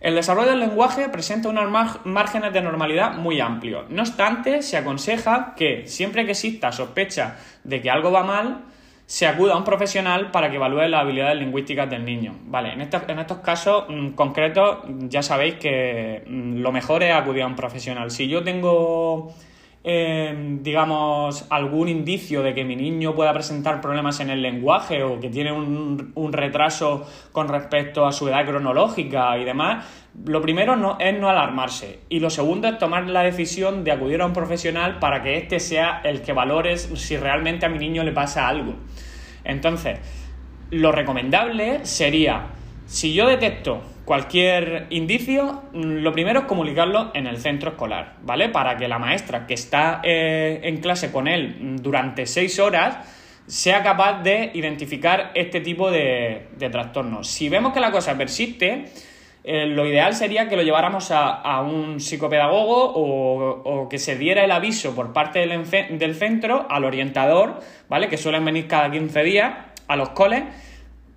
El 0.00 0.14
desarrollo 0.14 0.50
del 0.50 0.60
lenguaje 0.60 1.08
presenta 1.08 1.48
unos 1.48 1.68
márgenes 2.04 2.52
de 2.52 2.62
normalidad 2.62 3.14
muy 3.14 3.40
amplios. 3.40 3.90
No 3.90 4.02
obstante, 4.02 4.62
se 4.62 4.76
aconseja 4.76 5.54
que 5.56 5.88
siempre 5.88 6.24
que 6.24 6.32
exista 6.32 6.70
sospecha 6.70 7.36
de 7.64 7.82
que 7.82 7.90
algo 7.90 8.12
va 8.12 8.22
mal, 8.22 8.64
se 9.06 9.26
acuda 9.26 9.54
a 9.54 9.56
un 9.56 9.64
profesional 9.64 10.30
para 10.30 10.50
que 10.50 10.56
evalúe 10.56 10.86
las 10.86 11.00
habilidades 11.00 11.38
lingüísticas 11.38 11.88
del 11.90 12.04
niño. 12.04 12.36
Vale, 12.44 12.74
en 12.74 12.82
estos, 12.82 13.02
en 13.08 13.18
estos 13.18 13.38
casos 13.38 13.86
mm, 13.88 14.10
concretos 14.10 14.80
ya 15.08 15.22
sabéis 15.22 15.54
que 15.54 16.22
mm, 16.26 16.58
lo 16.58 16.70
mejor 16.70 17.02
es 17.02 17.14
acudir 17.14 17.42
a 17.42 17.46
un 17.46 17.56
profesional. 17.56 18.10
Si 18.10 18.28
yo 18.28 18.44
tengo 18.44 19.34
Em, 19.84 20.60
digamos, 20.64 21.46
algún 21.50 21.88
indicio 21.88 22.42
de 22.42 22.52
que 22.52 22.64
mi 22.64 22.74
niño 22.74 23.14
pueda 23.14 23.32
presentar 23.32 23.80
problemas 23.80 24.18
en 24.18 24.28
el 24.28 24.42
lenguaje 24.42 25.04
o 25.04 25.20
que 25.20 25.30
tiene 25.30 25.52
un, 25.52 26.32
retraso 26.32 27.06
con 27.30 27.48
respecto 27.48 28.04
a 28.04 28.12
su 28.12 28.28
edad 28.28 28.44
cronológica 28.44 29.38
y 29.38 29.44
demás, 29.44 29.86
lo 30.26 30.42
primero 30.42 30.74
no, 30.74 30.98
es 30.98 31.18
no 31.18 31.28
alarmarse 31.30 32.00
y 32.08 32.18
lo 32.18 32.28
segundo 32.28 32.66
es 32.68 32.76
tomar 32.78 33.08
la 33.08 33.22
decisión 33.22 33.84
de 33.84 33.92
acudir 33.92 34.20
a 34.20 34.26
un 34.26 34.32
profesional 34.32 34.98
para 34.98 35.22
que 35.22 35.38
éste 35.38 35.60
sea 35.60 36.00
el 36.04 36.22
que 36.22 36.32
valore 36.32 36.76
si 36.76 37.16
realmente 37.16 37.64
a 37.64 37.68
mi 37.68 37.78
niño 37.78 38.02
le 38.02 38.12
pasa 38.12 38.48
algo. 38.48 38.74
Entonces, 39.44 40.00
lo 40.70 40.90
recomendable 40.90 41.86
sería, 41.86 42.48
si 42.88 43.12
yo 43.12 43.28
detecto 43.28 43.82
cualquier 44.06 44.86
indicio, 44.88 45.64
mm, 45.74 45.98
lo 45.98 46.10
primero 46.12 46.40
es 46.40 46.46
comunicarlo 46.46 47.10
en 47.12 47.26
el 47.26 47.36
centro 47.36 47.70
escolar, 47.70 48.14
¿vale? 48.22 48.48
Para 48.48 48.78
que 48.78 48.88
la 48.88 48.98
maestra 48.98 49.46
que 49.46 49.52
está 49.52 50.00
eh, 50.02 50.60
en 50.62 50.78
clase 50.78 51.12
con 51.12 51.28
él 51.28 51.58
mm, 51.60 51.76
durante 51.76 52.24
seis 52.24 52.58
horas 52.58 52.96
sea 53.46 53.82
capaz 53.82 54.22
de 54.22 54.50
identificar 54.54 55.32
este 55.34 55.60
tipo 55.60 55.90
de, 55.90 56.48
trastornos. 56.72 57.28
Si 57.28 57.50
vemos 57.50 57.74
que 57.74 57.80
la 57.80 57.90
cosa 57.90 58.16
persiste, 58.16 58.86
eh, 59.44 59.66
lo 59.66 59.86
ideal 59.86 60.14
sería 60.14 60.48
que 60.48 60.56
lo 60.56 60.62
lleváramos 60.62 61.10
a, 61.10 61.60
un 61.60 62.00
psicopedagogo 62.00 62.92
o, 62.94 63.88
que 63.88 63.98
se 63.98 64.16
diera 64.16 64.44
el 64.44 64.50
aviso 64.50 64.94
por 64.94 65.12
parte 65.12 65.40
del, 65.40 65.98
del 65.98 66.14
centro 66.14 66.66
al 66.70 66.84
orientador, 66.84 67.60
¿vale? 67.88 68.08
Que 68.08 68.16
suelen 68.16 68.44
venir 68.46 68.66
cada 68.66 68.90
15 68.90 69.22
días 69.22 69.54
a 69.86 69.96
los 69.96 70.10
coles 70.10 70.44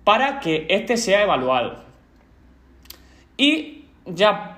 para 0.04 0.40
que 0.40 0.66
éste 0.68 0.96
sea 0.96 1.22
evaluado. 1.22 1.84
Y 3.36 3.84
ya 4.06 4.52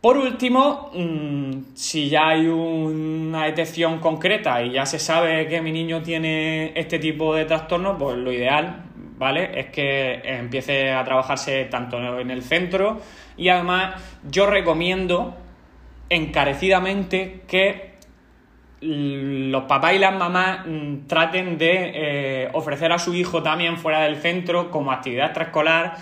por 0.00 0.16
último, 0.16 0.90
mm, 0.94 1.74
si 1.74 2.08
ya 2.08 2.28
hay 2.28 2.46
una 2.46 3.46
detección 3.46 3.98
concreta 3.98 4.62
y 4.62 4.70
ya 4.70 4.86
se 4.86 5.00
sabe 5.00 5.48
que 5.48 5.60
mi 5.60 5.72
niño 5.72 6.02
tiene 6.02 6.72
este 6.76 7.00
tipo 7.00 7.34
de 7.34 7.44
trastornos, 7.46 7.96
pues 7.98 8.16
lo 8.16 8.30
ideal, 8.32 8.84
¿vale? 9.18 9.58
Es 9.58 9.66
que 9.70 10.20
empiece 10.24 10.92
a 10.92 11.02
trabajarse 11.02 11.64
tanto 11.64 12.20
en 12.20 12.30
el 12.30 12.42
centro 12.42 13.00
y 13.36 13.48
además 13.48 14.00
yo 14.30 14.46
recomiendo 14.46 15.34
encarecidamente 16.08 17.40
que 17.48 17.87
los 18.80 19.64
papás 19.64 19.94
y 19.94 19.98
las 19.98 20.14
mamás 20.14 20.66
mm, 20.66 21.06
traten 21.06 21.58
de 21.58 21.92
eh, 21.94 22.48
ofrecer 22.52 22.92
a 22.92 22.98
su 22.98 23.14
hijo 23.14 23.42
también 23.42 23.76
fuera 23.76 24.00
del 24.00 24.16
centro 24.16 24.70
como 24.70 24.92
actividad 24.92 25.26
extraescolar 25.26 25.96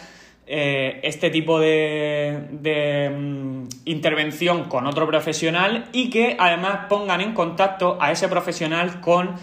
eh, 0.48 1.00
este 1.02 1.30
tipo 1.30 1.58
de, 1.58 3.10
mm, 3.12 3.64
intervención 3.86 4.64
con 4.64 4.86
otro 4.86 5.06
profesional 5.06 5.86
y 5.92 6.10
que 6.10 6.36
además 6.38 6.86
pongan 6.88 7.20
en 7.20 7.32
contacto 7.32 7.98
a 8.00 8.12
ese 8.12 8.28
profesional 8.28 9.00
con 9.00 9.34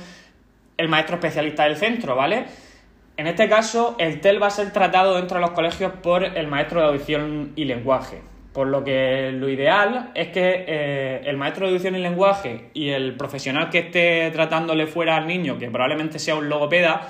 el 0.77 0.87
maestro 0.87 1.15
especialista 1.15 1.63
del 1.65 1.75
centro, 1.75 2.15
¿vale? 2.15 2.45
En 3.17 3.27
este 3.27 3.49
caso, 3.49 3.95
el 3.99 4.21
TEL 4.21 4.41
va 4.41 4.47
a 4.47 4.51
ser 4.51 4.71
tratado 4.71 5.15
dentro 5.15 5.35
de 5.35 5.41
los 5.41 5.51
colegios 5.51 5.91
por 6.01 6.23
el 6.23 6.47
maestro 6.47 6.81
de 6.81 6.87
audición 6.87 7.51
y 7.55 7.65
lenguaje. 7.65 8.32
Por 8.53 8.67
lo 8.67 8.83
que 8.83 9.31
lo 9.33 9.49
ideal 9.49 10.11
es 10.13 10.27
que 10.27 10.65
eh, 10.67 11.21
el 11.25 11.37
maestro 11.37 11.65
de 11.65 11.71
audición 11.71 11.95
y 11.95 11.99
lenguaje 11.99 12.69
y 12.73 12.89
el 12.89 13.15
profesional 13.15 13.69
que 13.69 13.79
esté 13.79 14.29
tratándole 14.31 14.85
fuera 14.85 15.17
al 15.17 15.25
niño, 15.25 15.57
que 15.57 15.71
probablemente 15.71 16.19
sea 16.19 16.35
un 16.35 16.49
logopeda, 16.49 17.09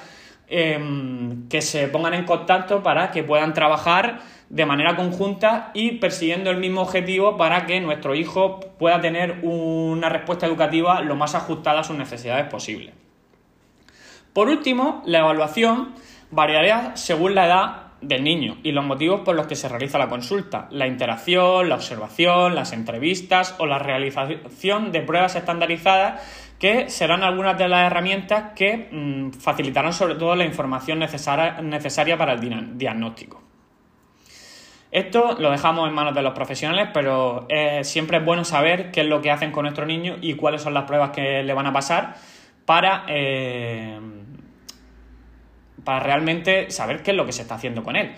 Em, 0.56 1.48
que 1.48 1.62
se 1.62 1.88
pongan 1.88 2.14
en 2.14 2.26
contacto 2.26 2.84
para 2.84 3.10
que 3.10 3.24
puedan 3.24 3.56
trabajar 3.56 4.20
de 4.50 4.68
manera 4.68 4.96
conjunta 4.96 5.72
y 5.74 5.94
persiguiendo 5.94 6.52
el 6.52 6.58
mismo 6.58 6.82
objetivo 6.82 7.38
para 7.38 7.66
que 7.66 7.80
nuestro 7.80 8.14
hijo 8.14 8.60
pueda 8.78 9.02
tener 9.02 9.40
una 9.42 10.10
respuesta 10.10 10.46
educativa 10.46 11.02
lo 11.02 11.16
más 11.16 11.34
ajustada 11.34 11.80
a 11.80 11.84
sus 11.84 11.98
necesidades 11.98 12.46
posible. 12.50 12.94
Por 14.34 14.50
último, 14.50 15.02
la 15.08 15.20
evaluación 15.20 15.96
variaría 16.30 16.96
según 16.98 17.34
la 17.34 17.46
edad 17.48 17.84
del 18.08 18.24
niño 18.24 18.58
y 18.64 18.72
los 18.72 18.86
motivos 18.86 19.22
por 19.22 19.36
los 19.36 19.48
que 19.48 19.56
se 19.56 19.68
realiza 19.68 19.98
la 19.98 20.10
consulta, 20.10 20.68
la 20.72 20.88
interacción, 20.88 21.70
la 21.70 21.76
observación, 21.76 22.56
las 22.56 22.74
entrevistas 22.74 23.56
o 23.60 23.66
la 23.66 23.80
realización 23.80 24.92
de 24.92 25.02
pruebas 25.02 25.36
estandarizadas 25.36 26.22
que 26.60 26.90
serán 26.90 27.24
algunas 27.24 27.58
de 27.58 27.68
las 27.68 27.86
herramientas 27.86 28.52
que 28.56 28.90
mm, 28.92 29.32
facilitarán 29.32 29.94
sobre 29.94 30.16
todo 30.16 30.36
la 30.36 30.46
información 30.46 31.00
necesaria, 31.00 32.18
para 32.18 32.34
el 32.34 32.78
diagnóstico. 32.78 33.42
Esto 34.92 35.36
lo 35.40 35.50
dejamos 35.50 35.90
en 35.90 35.96
manos 35.96 36.14
de 36.14 36.22
los 36.22 36.34
profesionales, 36.34 36.90
pero 36.94 37.48
siempre 37.82 38.18
es 38.18 38.26
bueno 38.26 38.46
saber 38.46 38.92
qué 38.92 39.02
es 39.02 39.08
lo 39.08 39.22
que 39.22 39.32
hacen 39.32 39.52
con 39.52 39.64
nuestro 39.64 39.88
niño 39.88 40.18
y 40.22 40.36
cuáles 40.36 40.62
son 40.62 40.76
las 40.76 40.84
pruebas 40.84 41.10
que 41.10 41.42
le 41.42 41.54
van 41.54 41.66
a 41.66 41.74
pasar 41.74 42.16
para, 42.66 43.06
eh, 43.08 44.00
para 45.84 46.00
realmente 46.00 46.72
saber 46.72 47.04
qué 47.04 47.12
es 47.12 47.18
lo 47.18 47.26
que 47.26 47.32
se 47.32 47.42
está 47.42 47.56
haciendo 47.56 47.84
con 47.84 47.96
él. 47.96 48.12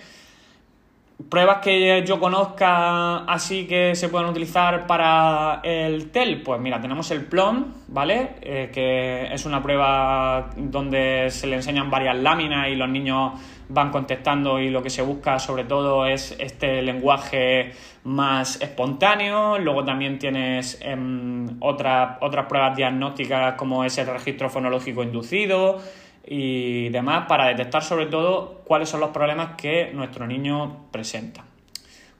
Pruebas 1.29 1.59
que 1.59 2.03
yo 2.05 2.19
conozca 2.19 3.19
así 3.19 3.65
que 3.67 3.95
se 3.95 4.09
pueden 4.09 4.27
utilizar 4.27 4.85
para 4.85 5.61
el 5.63 6.11
TEL, 6.11 6.41
pues 6.41 6.59
mira, 6.59 6.81
tenemos 6.81 7.09
el 7.11 7.23
PLOM, 7.23 7.67
¿vale? 7.87 8.31
Eh, 8.41 8.69
que 8.73 9.33
es 9.33 9.45
una 9.45 9.63
prueba 9.63 10.49
donde 10.57 11.29
se 11.29 11.47
le 11.47 11.55
enseñan 11.55 11.89
varias 11.89 12.17
láminas 12.17 12.67
y 12.67 12.75
los 12.75 12.89
niños 12.89 13.31
van 13.69 13.91
contestando 13.91 14.59
y 14.59 14.69
lo 14.69 14.83
que 14.83 14.89
se 14.89 15.01
busca 15.03 15.39
sobre 15.39 15.63
todo 15.63 16.05
es 16.05 16.35
este 16.37 16.81
lenguaje 16.81 17.71
más 18.03 18.61
espontáneo. 18.61 19.57
Luego 19.57 19.85
también 19.85 20.19
tienes 20.19 20.77
em, 20.81 21.47
otras 21.61 22.45
pruebas 22.47 22.75
diagnósticas 22.75 23.53
como 23.53 23.85
es 23.85 23.97
el 23.97 24.07
registro 24.07 24.49
fonológico 24.49 25.01
inducido 25.01 25.79
y 26.27 26.89
demás 26.89 27.25
para 27.27 27.47
detectar 27.47 27.83
sobre 27.83 28.07
todo 28.07 28.61
cuáles 28.65 28.89
son 28.89 28.99
los 28.99 29.09
problemas 29.09 29.55
que 29.57 29.91
nuestro 29.93 30.25
niño 30.27 30.87
presenta. 30.91 31.45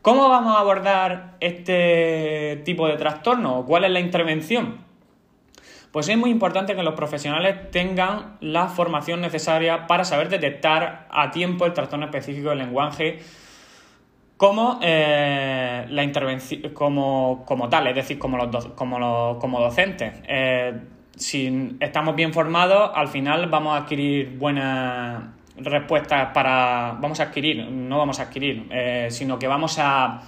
¿Cómo 0.02 0.30
vamos 0.30 0.56
a 0.56 0.60
abordar 0.60 1.36
este 1.40 2.62
tipo 2.64 2.88
de 2.88 2.96
trastorno? 2.96 3.66
¿Cuál 3.66 3.86
es 3.86 3.92
la 3.92 4.00
intervención? 4.00 4.86
Pues 5.92 6.10
es 6.10 6.18
muy 6.18 6.30
importante 6.30 6.76
que 6.76 6.84
los 6.84 6.94
profesionales 6.94 7.72
tengan 7.72 8.38
la 8.42 8.68
formación 8.68 9.22
necesaria 9.22 9.88
para 9.88 10.04
saber 10.04 10.30
detectar 10.30 11.08
a 11.10 11.32
tiempo 11.32 11.66
el 11.66 11.74
trastorno 11.74 12.06
específico 12.06 12.50
del 12.50 12.60
lenguaje 12.60 13.20
como 14.38 14.80
eh, 14.84 15.86
la 15.90 16.04
intervención 16.04 16.74
como, 16.74 17.68
tal, 17.70 17.88
es 17.88 17.96
decir, 17.96 18.20
como 18.20 18.38
los 18.38 18.68
como, 18.76 19.40
como 19.40 19.60
docentes. 19.62 20.22
Eh, 20.28 20.80
si 21.16 21.78
estamos 21.80 22.16
bien 22.16 22.34
formados, 22.34 22.92
al 22.94 23.08
final 23.08 23.48
vamos 23.48 23.76
a 23.76 23.84
adquirir 23.84 24.38
buenas 24.38 25.24
respuestas 25.58 26.30
para... 26.34 26.98
Vamos 27.00 27.20
a 27.20 27.24
adquirir, 27.24 27.66
no 27.70 27.98
vamos 27.98 28.20
a 28.20 28.24
adquirir, 28.24 28.68
eh, 28.72 29.08
sino 29.10 29.40
que 29.40 29.48
vamos 29.48 29.78
a 29.80 30.22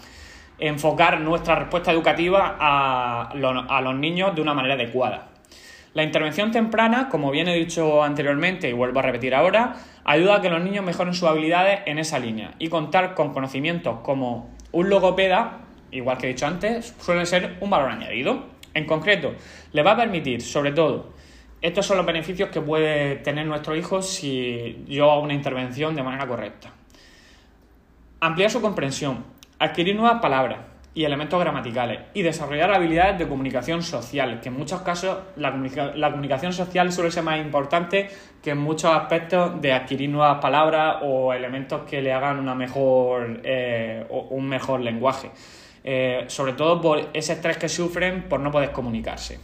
enfocar 0.60 1.20
nuestra 1.20 1.56
respuesta 1.56 1.91
educativa 1.91 2.56
a, 2.60 3.29
a 3.32 3.82
los 3.82 3.96
niños 3.96 4.34
de 4.36 4.41
una 4.41 4.53
manera 4.53 4.75
adecuada. 4.75 5.27
La 5.94 6.03
intervención 6.03 6.51
temprana, 6.51 7.10
como 7.10 7.32
bien 7.32 7.48
he 7.48 7.56
dicho 7.56 8.03
anteriormente 8.03 8.70
y 8.70 8.74
vuelvo 8.74 9.00
a 9.00 9.01
repetir 9.01 9.34
ahora, 9.34 9.77
ayuda 10.06 10.36
a 10.36 10.41
que 10.41 10.50
los 10.50 10.62
niños 10.62 10.86
mejoren 10.86 11.13
sus 11.13 11.27
habilidades 11.27 11.79
en 11.86 11.98
esa 11.98 12.20
línea 12.20 12.53
y 12.60 12.70
contar 12.70 13.15
con 13.15 13.34
conocimientos 13.34 14.00
como 14.03 14.50
un 14.72 14.89
logopeda, 14.89 15.60
igual 15.91 16.17
que 16.17 16.27
he 16.27 16.29
dicho 16.29 16.46
antes, 16.46 16.96
suele 17.00 17.25
ser 17.25 17.58
un 17.62 17.70
valor 17.70 17.89
añadido. 17.89 18.57
En 18.77 18.86
concreto, 18.86 19.34
le 19.72 19.81
va 19.81 19.93
a 19.93 19.98
permitir, 19.98 20.39
sobre 20.39 20.72
todo, 20.72 21.12
estos 21.63 21.84
son 21.84 21.98
los 21.98 22.05
beneficios 22.05 22.50
que 22.50 22.62
puede 22.62 23.15
tener 23.15 23.48
nuestro 23.48 23.75
hijo 23.75 24.03
si 24.03 24.84
yo 24.88 25.12
hago 25.12 25.24
una 25.24 25.34
intervención 25.34 25.96
de 25.96 26.03
manera 26.03 26.27
correcta. 26.27 26.69
Ampliar 28.19 28.51
su 28.51 28.62
comprensión, 28.62 29.25
adquirir 29.57 29.96
nuevas 29.96 30.22
palabras 30.22 30.60
y 30.93 31.05
elementos 31.05 31.39
gramaticales 31.39 32.01
y 32.13 32.22
desarrollar 32.22 32.72
habilidades 32.72 33.17
de 33.17 33.27
comunicación 33.27 33.81
social, 33.81 34.41
que 34.41 34.50
en 34.50 34.55
muchos 34.55 34.81
casos 34.81 35.17
la, 35.38 35.51
comunicación 36.12 36.53
social 36.53 36.91
suele 36.91 37.10
ser 37.10 37.24
más 37.24 37.39
importante 37.39 38.10
que 38.43 38.51
en 38.51 38.60
muchos 38.60 38.91
aspectos 38.91 39.60
de 39.60 39.74
adquirir 39.74 40.12
nuevas 40.12 40.39
palabras 40.39 40.98
o 41.01 41.34
elementos 41.34 41.81
que 41.89 42.00
le 42.03 42.13
hagan 42.13 42.38
una 42.38 42.53
mejor, 42.53 43.41
eh, 43.43 44.05
un 44.29 44.48
mejor 44.48 44.81
lenguaje. 44.81 45.31
Eh, 45.84 46.25
sobre 46.27 46.53
todo 46.53 46.81
por 46.81 47.10
ese 47.13 47.34
estrés 47.34 47.57
que 47.57 47.69
sufren 47.69 48.24
por 48.24 48.39
no 48.39 48.51
poder 48.51 48.72
comunicarse. 48.72 49.39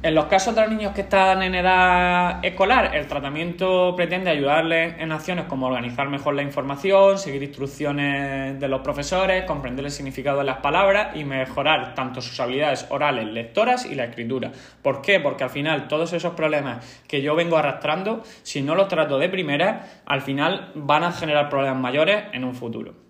En 0.00 0.14
los 0.14 0.26
casos 0.26 0.54
de 0.54 0.60
los 0.60 0.70
niños 0.70 0.92
que 0.92 1.00
están 1.00 1.42
en 1.42 1.56
edad 1.56 2.38
escolar, 2.44 2.94
el 2.94 3.08
tratamiento 3.08 3.96
pretende 3.96 4.30
ayudarles 4.30 4.94
en 5.00 5.10
acciones 5.10 5.46
como 5.46 5.66
organizar 5.66 6.08
mejor 6.08 6.34
la 6.34 6.42
información, 6.42 7.18
seguir 7.18 7.42
instrucciones 7.42 8.60
de 8.60 8.68
los 8.68 8.82
profesores, 8.82 9.42
comprender 9.42 9.84
el 9.84 9.90
significado 9.90 10.38
de 10.38 10.44
las 10.44 10.58
palabras 10.58 11.16
y 11.16 11.24
mejorar 11.24 11.96
tanto 11.96 12.20
sus 12.20 12.38
habilidades 12.38 12.86
orales, 12.90 13.26
lectoras 13.26 13.86
y 13.86 13.96
la 13.96 14.04
escritura. 14.04 14.52
¿Por 14.82 15.02
qué? 15.02 15.18
Porque 15.18 15.42
al 15.42 15.50
final 15.50 15.88
todos 15.88 16.12
esos 16.12 16.34
problemas 16.34 17.02
que 17.08 17.20
yo 17.20 17.34
vengo 17.34 17.56
arrastrando, 17.56 18.22
si 18.44 18.62
no 18.62 18.76
los 18.76 18.86
trato 18.86 19.18
de 19.18 19.28
primera, 19.28 20.02
al 20.06 20.20
final 20.20 20.70
van 20.76 21.02
a 21.02 21.10
generar 21.10 21.48
problemas 21.48 21.82
mayores 21.82 22.22
en 22.32 22.44
un 22.44 22.54
futuro. 22.54 23.07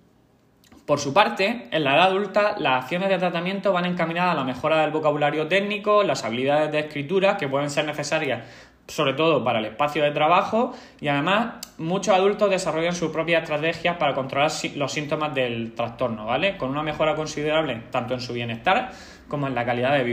Por 0.88 1.01
su 1.01 1.12
parte, 1.12 1.68
en 1.70 1.85
la 1.85 1.96
edad 1.96 2.07
adulta, 2.07 2.55
las 2.57 2.85
acciones 2.85 3.11
de 3.11 3.18
tratamiento 3.18 3.74
van 3.74 3.85
encaminadas 3.85 4.33
a 4.33 4.37
la 4.37 4.44
mejora 4.44 4.81
del 4.81 4.90
vocabulario 4.90 5.46
técnico, 5.46 6.03
las 6.03 6.24
habilidades 6.24 6.72
de 6.72 6.79
escritura 6.79 7.37
que 7.37 7.46
pueden 7.46 7.68
ser 7.68 7.85
necesarias 7.85 8.40
sobre 8.87 9.12
todo 9.12 9.44
para 9.44 9.59
el 9.59 9.66
espacio 9.66 10.03
de 10.03 10.12
trabajo 10.12 10.72
y 10.98 11.09
además 11.09 11.57
muchos 11.77 12.14
adultos 12.14 12.48
desarrollan 12.48 12.94
sus 12.94 13.11
propias 13.11 13.42
estrategias 13.42 13.98
para 13.98 14.14
controlar 14.14 14.51
los 14.77 14.90
síntomas 14.90 15.35
del 15.35 15.74
trastorno, 15.74 16.24
¿vale? 16.24 16.57
Con 16.57 16.70
una 16.70 16.83
mejora 16.83 17.14
considerable 17.14 17.83
tanto 17.90 18.14
en 18.14 18.22
su 18.22 18.33
bienestar 18.33 18.90
como 19.29 19.46
en 19.46 19.55
la 19.55 19.66
calidad 19.66 19.92
de 19.92 20.05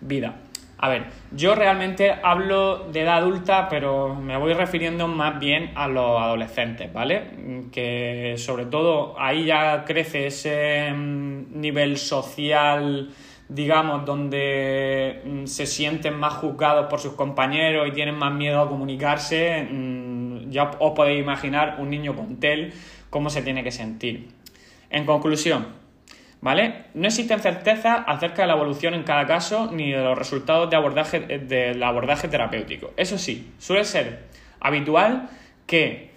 vida. 0.00 0.32
A 0.84 0.88
ver, 0.88 1.04
yo 1.30 1.54
realmente 1.54 2.12
hablo 2.24 2.88
de 2.90 3.02
edad 3.02 3.18
adulta, 3.18 3.68
pero 3.68 4.16
me 4.16 4.36
voy 4.36 4.52
refiriendo 4.52 5.06
más 5.06 5.38
bien 5.38 5.70
a 5.76 5.86
los 5.86 6.20
adolescentes, 6.20 6.92
¿vale? 6.92 7.68
Que 7.70 8.34
sobre 8.36 8.66
todo 8.66 9.14
ahí 9.16 9.44
ya 9.44 9.84
crece 9.84 10.26
ese 10.26 10.92
mm, 10.92 11.60
nivel 11.60 11.98
social, 11.98 13.10
digamos, 13.48 14.04
donde 14.04 15.22
mm, 15.24 15.46
se 15.46 15.66
sienten 15.66 16.18
más 16.18 16.34
juzgados 16.34 16.86
por 16.90 16.98
sus 16.98 17.12
compañeros 17.12 17.86
y 17.86 17.92
tienen 17.92 18.16
más 18.16 18.32
miedo 18.32 18.60
a 18.60 18.68
comunicarse. 18.68 19.68
Mm, 19.70 20.50
ya 20.50 20.72
os 20.80 20.94
podéis 20.96 21.20
imaginar 21.20 21.76
un 21.78 21.90
niño 21.90 22.16
con 22.16 22.40
TEL 22.40 22.72
cómo 23.08 23.30
se 23.30 23.42
tiene 23.42 23.62
que 23.62 23.70
sentir. 23.70 24.30
En 24.90 25.06
conclusión, 25.06 25.80
¿Vale? 26.42 26.86
No 26.94 27.06
existen 27.06 27.38
certezas 27.38 28.02
acerca 28.04 28.42
de 28.42 28.48
la 28.48 28.54
evolución 28.54 28.94
en 28.94 29.04
cada 29.04 29.26
caso 29.26 29.70
ni 29.70 29.92
de 29.92 30.02
los 30.02 30.18
resultados 30.18 30.68
de 30.68 30.74
abordaje, 30.74 31.20
del 31.20 31.80
abordaje 31.80 32.26
terapéutico. 32.26 32.90
Eso 32.96 33.16
sí, 33.16 33.52
suele 33.58 33.84
ser 33.84 34.24
habitual 34.58 35.28
que 35.68 36.10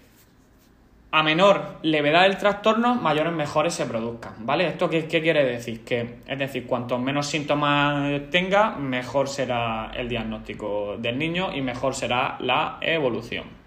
a 1.12 1.22
menor 1.22 1.78
levedad 1.84 2.24
del 2.24 2.38
trastorno, 2.40 2.96
mayores 2.96 3.34
mejores 3.34 3.76
se 3.76 3.86
produzcan, 3.86 4.34
¿vale? 4.40 4.68
¿Esto 4.68 4.90
qué, 4.90 5.06
qué, 5.06 5.22
quiere 5.22 5.46
decir? 5.46 5.86
Que, 5.86 6.16
es 6.28 6.40
decir, 6.40 6.66
cuanto 6.66 6.98
menos 6.98 7.28
síntomas 7.28 8.20
tenga, 8.32 8.72
mejor 8.72 9.30
será 9.30 9.92
el 9.96 10.10
diagnóstico 10.10 10.98
del 10.98 11.20
niño 11.20 11.56
y 11.56 11.62
mejor 11.62 11.94
será 11.94 12.36
la 12.40 12.80
evolución. 12.82 13.65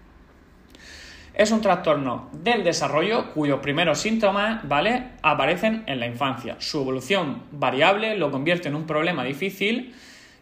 Es 1.33 1.51
un 1.51 1.61
trastorno 1.61 2.29
del 2.33 2.63
desarrollo 2.63 3.33
cuyos 3.33 3.59
primeros 3.59 3.99
síntomas, 3.99 4.67
¿vale? 4.67 5.09
Aparecen 5.21 5.83
en 5.87 5.99
la 5.99 6.07
infancia. 6.07 6.55
Su 6.59 6.81
evolución 6.81 7.43
variable 7.51 8.17
lo 8.17 8.31
convierte 8.31 8.67
en 8.67 8.75
un 8.75 8.85
problema 8.85 9.23
difícil 9.23 9.95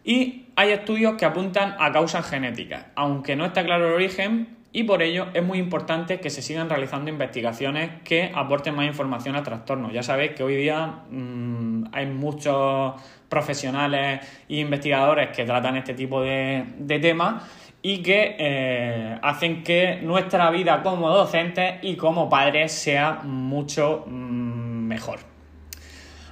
y 0.03 0.45
hay 0.55 0.71
estudios 0.71 1.15
que 1.15 1.25
apuntan 1.25 1.75
a 1.79 1.91
causas 1.91 2.27
genéticas, 2.29 2.85
aunque 2.95 3.35
no 3.35 3.45
está 3.45 3.63
claro 3.63 3.87
el 3.89 3.93
origen 3.93 4.57
y 4.71 4.83
por 4.83 5.01
ello 5.01 5.27
es 5.33 5.43
muy 5.43 5.59
importante 5.59 6.19
que 6.19 6.29
se 6.29 6.41
sigan 6.41 6.69
realizando 6.69 7.09
investigaciones 7.09 7.91
que 8.03 8.31
aporten 8.33 8.75
más 8.75 8.85
información 8.85 9.35
al 9.35 9.43
trastorno. 9.43 9.91
Ya 9.91 10.03
sabéis 10.03 10.31
que 10.31 10.43
hoy 10.43 10.55
día 10.55 11.03
mm, 11.09 11.85
hay 11.91 12.05
muchos 12.05 12.93
profesionales 13.27 14.21
e 14.47 14.59
investigadores 14.59 15.35
que 15.35 15.45
tratan 15.45 15.77
este 15.77 15.93
tipo 15.93 16.21
de, 16.21 16.63
de 16.77 16.99
temas 16.99 17.43
y 17.81 18.01
que 18.01 18.35
eh, 18.39 19.19
hacen 19.21 19.63
que 19.63 19.99
nuestra 20.01 20.49
vida 20.51 20.81
como 20.83 21.09
docentes 21.09 21.75
y 21.81 21.95
como 21.95 22.29
padres 22.29 22.71
sea 22.71 23.21
mucho 23.23 24.05
mm, 24.07 24.87
mejor. 24.87 25.19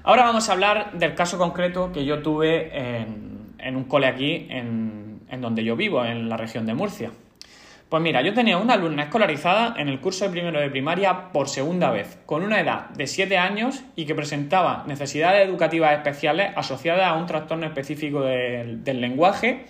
Ahora 0.04 0.24
vamos 0.24 0.50
a 0.50 0.54
hablar 0.54 0.92
del 0.94 1.16
caso 1.16 1.38
concreto 1.38 1.92
que 1.92 2.06
yo 2.06 2.22
tuve 2.22 2.70
en, 2.78 3.76
un 3.76 3.84
cole 3.86 4.08
aquí, 4.08 4.48
en, 4.50 5.22
en, 5.30 5.42
donde 5.42 5.64
yo 5.64 5.76
vivo, 5.76 6.06
en 6.06 6.30
la 6.30 6.38
región 6.38 6.66
de 6.66 6.76
Murcia. 6.76 7.12
Pues 7.90 8.02
mira, 8.02 8.22
yo 8.22 8.34
tenía 8.34 8.58
una 8.58 8.74
alumna 8.74 9.04
escolarizada 9.04 9.76
en 9.78 9.90
el 9.90 10.00
curso 10.00 10.26
de 10.26 10.32
primero 10.32 10.60
de 10.60 10.70
primaria 10.70 11.32
por 11.32 11.48
segunda 11.48 11.92
vez, 11.92 12.20
con 12.26 12.44
una 12.44 12.60
edad 12.60 12.90
de 12.90 13.08
7 13.08 13.38
años 13.38 13.84
y 13.96 14.06
que 14.06 14.14
presentaba 14.14 14.84
necesidades 14.88 15.48
educativas 15.48 15.94
especiales 15.94 16.52
asociadas 16.56 17.08
a 17.08 17.14
un 17.14 17.26
trastorno 17.26 17.66
específico 17.66 18.22
del 18.22 19.02
lenguaje 19.02 19.66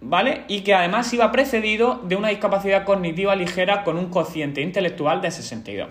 ¿vale? 0.00 0.42
Y 0.48 0.60
que 0.60 0.74
además 0.74 1.12
iba 1.12 1.30
precedido 1.32 2.00
de 2.04 2.16
una 2.16 2.28
discapacidad 2.28 2.84
cognitiva 2.84 3.34
ligera 3.36 3.84
con 3.84 3.96
un 3.96 4.10
cociente 4.10 4.60
intelectual 4.60 5.20
de 5.20 5.30
62. 5.30 5.88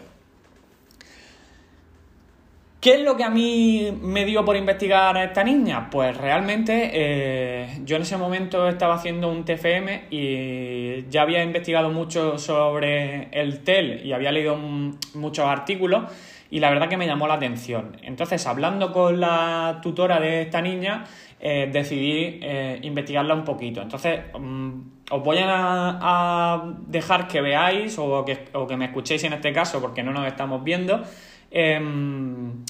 ¿Qué 2.81 2.93
es 2.93 3.01
lo 3.01 3.17
que 3.17 3.25
a 3.25 3.29
mí 3.29 3.91
me 4.01 4.23
dio 4.23 4.45
por 4.45 4.55
investigar 4.55 5.17
a 5.17 5.25
esta 5.25 5.43
niña? 5.43 5.89
Pues 5.89 6.15
realmente 6.15 6.91
eh, 6.93 7.81
yo 7.83 7.97
en 7.97 8.03
ese 8.03 8.15
momento 8.15 8.69
estaba 8.69 8.93
haciendo 8.95 9.29
un 9.29 9.43
TFM 9.43 10.05
y 10.09 11.05
ya 11.09 11.23
había 11.23 11.43
investigado 11.43 11.89
mucho 11.89 12.37
sobre 12.37 13.27
el 13.31 13.63
TEL 13.63 14.05
y 14.05 14.13
había 14.13 14.31
leído 14.31 14.55
muchos 14.55 15.45
artículos 15.45 16.09
y 16.51 16.61
la 16.61 16.69
verdad 16.69 16.87
que 16.87 16.95
me 16.95 17.05
llamó 17.05 17.27
la 17.27 17.33
atención. 17.33 17.97
Entonces, 18.01 18.47
hablando 18.47 18.93
con 18.93 19.19
la 19.19 19.79
tutora 19.83 20.21
de 20.21 20.43
esta 20.43 20.61
niña, 20.61 21.03
eh, 21.41 21.69
decidí 21.71 22.39
eh, 22.41 22.79
investigarla 22.83 23.33
un 23.33 23.45
poquito. 23.45 23.81
Entonces, 23.81 24.19
mm, 24.37 24.79
os 25.11 25.23
voy 25.23 25.37
a, 25.41 26.63
dejar 26.87 27.27
que 27.27 27.39
veáis 27.41 27.97
o 27.97 28.25
que, 28.25 28.47
o 28.53 28.67
que, 28.67 28.75
me 28.75 28.85
escuchéis 28.85 29.23
en 29.23 29.33
este 29.33 29.53
caso, 29.53 29.79
porque 29.79 30.03
no 30.03 30.11
nos 30.11 30.27
estamos 30.27 30.63
viendo, 30.63 31.01
em, 31.49 32.65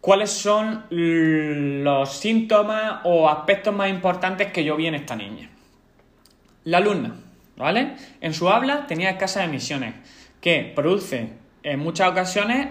cuáles 0.00 0.30
son 0.30 0.84
los 0.90 2.12
síntomas 2.12 3.00
o 3.04 3.28
aspectos 3.28 3.74
más 3.74 3.90
importantes 3.90 4.50
que 4.52 4.64
yo 4.64 4.74
vi 4.76 4.86
en 4.86 4.94
esta 4.94 5.14
niña. 5.14 5.50
La 6.64 6.78
alumna, 6.78 7.16
¿vale? 7.56 7.94
En 8.20 8.32
su 8.34 8.48
habla 8.48 8.86
tenía 8.86 9.10
escasas 9.10 9.44
emisiones, 9.44 9.94
que 10.40 10.72
produce 10.74 11.28
en 11.62 11.78
muchas 11.78 12.10
ocasiones 12.10 12.68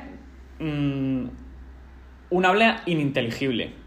mm, 0.59 1.25
un 2.31 2.45
habla 2.45 2.81
ininteligible. 2.85 3.80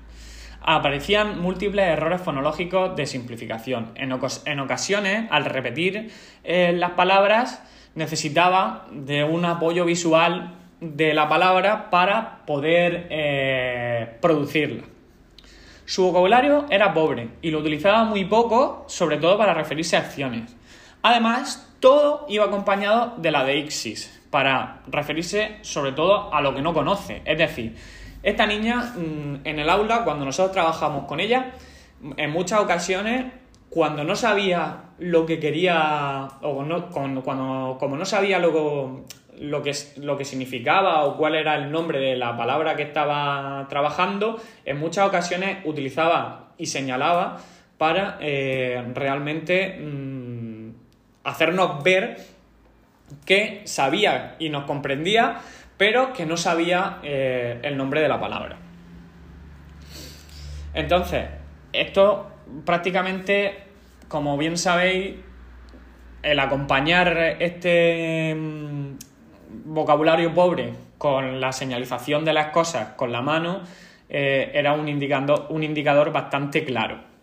Aparecían 0.67 1.41
múltiples 1.41 1.87
errores 1.87 2.23
fonológicos 2.23 2.97
de 2.97 3.07
simplificación. 3.07 3.93
En, 3.97 4.13
ocasiones, 4.61 5.29
al 5.31 5.45
repetir 5.45 6.11
eh, 6.43 6.73
las 6.75 6.93
palabras, 6.93 7.63
necesitaba 7.95 8.87
de 8.91 9.25
un 9.25 9.45
apoyo 9.45 9.85
visual 9.85 10.55
de 10.81 11.13
la 11.13 11.29
palabra 11.29 11.91
para 11.91 12.47
poder 12.47 13.09
eh, 13.11 14.17
producirla. 14.23 14.85
Su 15.85 16.05
vocabulario 16.05 16.65
era 16.71 16.95
pobre 16.95 17.29
y 17.43 17.51
lo 17.51 17.59
utilizaba 17.59 18.05
muy 18.05 18.25
poco, 18.25 18.87
sobre 18.89 19.19
todo 19.19 19.37
para 19.37 19.53
referirse 19.53 19.97
a 19.97 20.01
acciones. 20.01 20.57
Además, 21.03 21.71
todo 21.79 22.25
iba 22.31 22.47
acompañado 22.47 23.15
de 23.19 23.31
la 23.31 23.45
deixis, 23.45 24.23
para 24.31 24.81
referirse 24.87 25.59
sobre 25.61 25.93
todo 25.93 26.33
a 26.33 26.41
lo 26.41 26.55
que 26.55 26.63
no 26.63 26.73
conoce. 26.73 27.21
Es 27.27 27.37
decir, 27.37 27.77
esta 28.25 28.47
niña 28.47 28.95
mm, 28.97 29.47
en 29.47 29.59
el 29.59 29.71
aula, 29.71 30.03
cuando 30.03 30.25
nosotros 30.25 30.53
trabajamos 30.53 31.05
con 31.05 31.21
ella, 31.21 31.53
en 32.17 32.31
muchas 32.31 32.61
ocasiones, 32.61 33.27
cuando 33.69 34.03
no 34.03 34.17
sabía 34.17 34.85
lo 34.99 35.27
que 35.27 35.39
quería, 35.39 36.29
o 36.43 36.65
no, 36.65 36.91
cuando, 36.91 37.23
como 37.23 37.97
no 37.97 38.05
sabía 38.05 38.39
lo, 38.39 39.05
lo, 39.39 39.63
que, 39.63 39.73
lo 39.97 40.17
que 40.17 40.25
significaba 40.25 41.05
o 41.05 41.17
cuál 41.17 41.35
era 41.35 41.57
el 41.57 41.71
nombre 41.71 41.99
de 42.01 42.17
la 42.17 42.37
palabra 42.37 42.77
que 42.77 42.83
estaba 42.83 43.67
trabajando, 43.69 44.41
en 44.65 44.79
muchas 44.79 45.07
ocasiones 45.07 45.59
utilizaba 45.65 46.53
y 46.57 46.67
señalaba 46.67 47.39
para 47.79 48.17
eh, 48.21 48.83
realmente 48.95 49.79
mm, 49.79 50.71
hacernos 51.25 51.83
ver 51.83 52.17
que 53.27 53.63
sabía 53.65 54.37
y 54.39 54.49
nos 54.49 54.65
comprendía 54.65 55.41
pero 55.77 56.13
que 56.13 56.27
no 56.27 56.37
sabía 56.37 56.99
eh, 57.03 57.61
el 57.63 57.77
nombre 57.77 58.01
de 58.01 58.09
la 58.09 58.21
palabra. 58.21 58.57
Entonces, 60.73 61.27
esto 61.73 62.31
prácticamente, 62.65 63.65
como 64.09 64.37
bien 64.37 64.57
sabéis, 64.57 65.17
el 66.23 66.39
acompañar 66.41 67.37
este 67.39 68.35
mm, 68.35 68.97
vocabulario 69.67 70.33
pobre 70.33 70.73
con 70.99 71.41
la 71.41 71.53
señalización 71.53 72.25
de 72.25 72.33
las 72.33 72.47
cosas 72.47 72.95
con 72.97 73.13
la 73.13 73.21
mano 73.21 73.63
eh, 74.09 74.51
era 74.55 74.73
un 74.73 74.89
un 74.89 75.63
indicador 75.63 76.13
bastante 76.13 76.65
claro. 76.65 77.14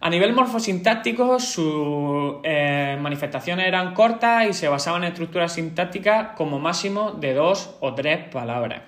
A 0.00 0.10
nivel 0.10 0.32
morfosintáctico, 0.32 1.40
sus 1.40 2.36
eh, 2.44 2.96
manifestaciones 3.00 3.66
eran 3.66 3.94
cortas 3.94 4.48
y 4.48 4.52
se 4.52 4.68
basaban 4.68 5.02
en 5.02 5.08
estructuras 5.08 5.54
sintácticas 5.54 6.36
como 6.36 6.60
máximo 6.60 7.12
de 7.12 7.34
dos 7.34 7.76
o 7.80 7.94
tres 7.94 8.28
palabras, 8.28 8.82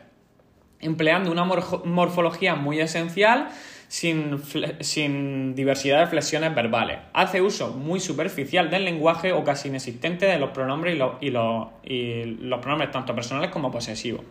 empleando 0.78 1.32
una 1.32 1.44
morfología 1.44 2.54
muy 2.54 2.80
esencial 2.80 3.48
sin, 3.88 5.54
diversidad 5.56 5.98
de 5.98 6.06
flexiones 6.06 6.54
verbales. 6.54 7.00
Hace 7.12 7.42
uso 7.42 7.72
muy 7.72 7.98
superficial 7.98 8.70
del 8.70 8.84
lenguaje 8.84 9.32
o 9.32 9.42
casi 9.42 9.66
inexistente 9.66 10.26
de 10.26 10.38
los 10.38 10.50
pronombres 10.50 10.94
y 10.94 11.30
los, 11.30 11.66
y 11.82 12.24
los 12.24 12.60
pronombres 12.60 12.92
tanto 12.92 13.16
personales 13.16 13.50
como 13.50 13.72
posesivos. 13.72 14.24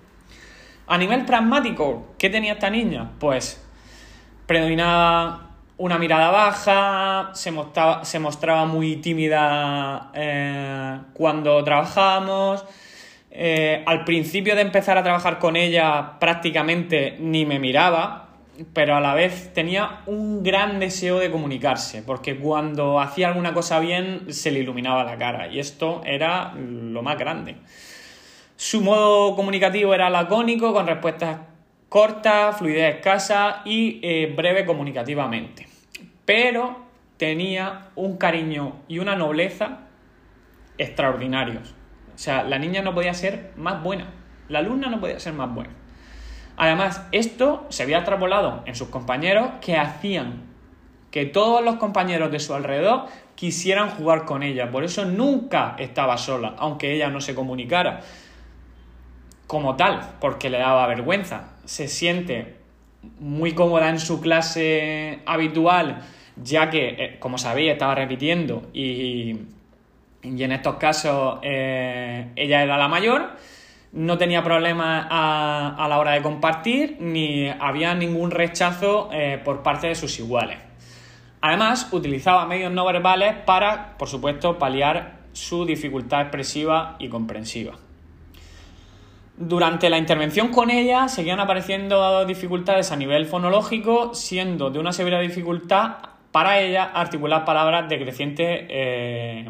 A 0.88 0.98
nivel 0.98 1.26
pragmático, 1.26 2.16
¿qué 2.18 2.30
tenía 2.30 2.54
esta 2.54 2.70
niña? 2.70 3.12
Pues 3.20 3.62
predominaba 4.48 5.49
una 5.80 5.98
mirada 5.98 6.30
baja, 6.30 7.32
se 7.34 7.52
mostraba, 7.52 8.04
se 8.04 8.20
mostraba 8.20 8.66
muy 8.66 8.98
tímida 8.98 10.12
eh, 10.14 11.00
cuando 11.14 11.64
trabajábamos. 11.64 12.66
Eh, 13.32 13.82
al 13.86 14.04
principio 14.04 14.56
de 14.56 14.62
empezar 14.62 14.98
a 14.98 15.04
trabajar 15.04 15.40
con 15.40 15.56
ella 15.56 16.20
prácticamente 16.20 17.16
ni 17.20 17.46
me 17.46 17.60
miraba, 17.60 18.28
pero 18.74 18.98
a 18.98 19.00
la 19.00 19.14
vez 19.14 19.54
tenía 19.54 20.02
un 20.06 20.44
gran 20.44 20.82
deseo 20.82 21.18
de 21.18 21.32
comunicarse, 21.32 22.04
porque 22.04 22.38
cuando 22.38 23.00
hacía 23.00 23.30
alguna 23.30 23.54
cosa 23.54 23.80
bien 23.80 24.34
se 24.34 24.52
le 24.52 24.60
iluminaba 24.60 25.06
la 25.06 25.18
cara 25.18 25.48
y 25.48 25.60
esto 25.60 26.02
era 26.06 26.54
lo 26.56 27.02
más 27.04 27.18
grande. 27.18 27.56
Su 28.58 28.82
modo 28.82 29.34
comunicativo 29.38 29.94
era 29.94 30.10
lacónico, 30.10 30.74
con 30.74 30.88
respuestas 30.88 31.40
cortas, 31.88 32.58
fluidez 32.58 32.96
escasa 32.98 33.62
y 33.64 34.02
eh, 34.04 34.34
breve 34.36 34.66
comunicativamente 34.66 35.69
pero 36.30 36.76
tenía 37.18 37.88
un 37.96 38.18
cariño 38.18 38.84
y 38.88 39.00
una 39.00 39.16
nobleza 39.16 39.80
extraordinarios. 40.78 41.74
O 42.14 42.20
sea, 42.20 42.44
la 42.44 42.60
niña 42.60 42.84
no 42.84 42.94
podía 42.94 43.16
ser 43.16 43.52
más 43.56 43.82
buena, 43.82 44.12
la 44.48 44.60
alumna 44.60 44.90
no 44.90 45.00
podía 45.00 45.20
ser 45.20 45.34
más 45.34 45.52
buena. 45.52 45.72
Además, 46.56 47.04
esto 47.12 47.66
se 47.70 47.82
había 47.82 47.98
extrapolado 47.98 48.62
en 48.68 48.76
sus 48.76 48.90
compañeros 48.90 49.50
que 49.60 49.76
hacían 49.76 50.44
que 51.10 51.26
todos 51.26 51.66
los 51.66 51.78
compañeros 51.78 52.32
de 52.32 52.40
su 52.40 52.54
alrededor 52.54 53.08
quisieran 53.34 53.90
jugar 53.90 54.26
con 54.26 54.44
ella. 54.44 54.70
Por 54.70 54.84
eso 54.84 55.06
nunca 55.06 55.76
estaba 55.80 56.16
sola, 56.20 56.54
aunque 56.60 56.94
ella 56.94 57.10
no 57.10 57.22
se 57.22 57.34
comunicara 57.34 58.02
como 59.48 59.76
tal, 59.78 60.18
porque 60.22 60.52
le 60.52 60.60
daba 60.60 60.86
vergüenza. 60.86 61.54
Se 61.66 61.88
siente 61.88 62.58
muy 63.20 63.56
cómoda 63.56 63.90
en 63.90 64.00
su 64.00 64.22
clase 64.22 65.22
habitual 65.26 66.04
ya 66.44 66.70
que, 66.70 66.88
eh, 66.88 67.18
como 67.20 67.38
sabéis, 67.38 67.72
estaba 67.72 67.96
repitiendo 67.96 68.70
y, 68.74 69.38
en 70.22 70.52
estos 70.52 70.76
casos 70.76 71.40
eh, 71.44 72.28
ella 72.36 72.62
era 72.62 72.78
la 72.78 72.90
mayor, 72.90 73.32
no 73.94 74.18
tenía 74.18 74.44
problemas 74.44 75.08
a, 75.10 75.86
la 75.90 75.98
hora 75.98 76.12
de 76.12 76.22
compartir 76.22 76.98
ni 77.00 77.48
había 77.48 77.96
ningún 77.96 78.32
rechazo 78.32 79.10
eh, 79.14 79.40
por 79.44 79.64
parte 79.64 79.88
de 79.88 79.96
sus 79.96 80.20
iguales. 80.20 80.58
Además, 81.42 81.88
utilizaba 81.94 82.46
medios 82.46 82.72
no 82.72 82.86
verbales 82.86 83.34
para, 83.46 83.98
por 83.98 84.10
supuesto, 84.10 84.60
paliar 84.60 85.20
su 85.32 85.66
dificultad 85.66 86.22
expresiva 86.22 86.98
y 87.00 87.08
comprensiva. 87.08 87.76
Durante 89.38 89.90
la 89.90 89.98
intervención 89.98 90.50
con 90.50 90.70
ella 90.70 91.08
seguían 91.08 91.40
apareciendo 91.40 92.26
dificultades 92.26 92.92
a 92.92 92.98
nivel 92.98 93.26
fonológico, 93.26 94.14
siendo 94.14 94.70
de 94.70 94.80
una 94.80 94.92
severa 94.92 95.22
dificultad 95.22 96.10
para 96.32 96.60
ella 96.60 96.92
articular 96.94 97.46
palabras 97.46 97.90
de 97.90 98.00
creciente 98.00 98.68
eh, 98.70 99.46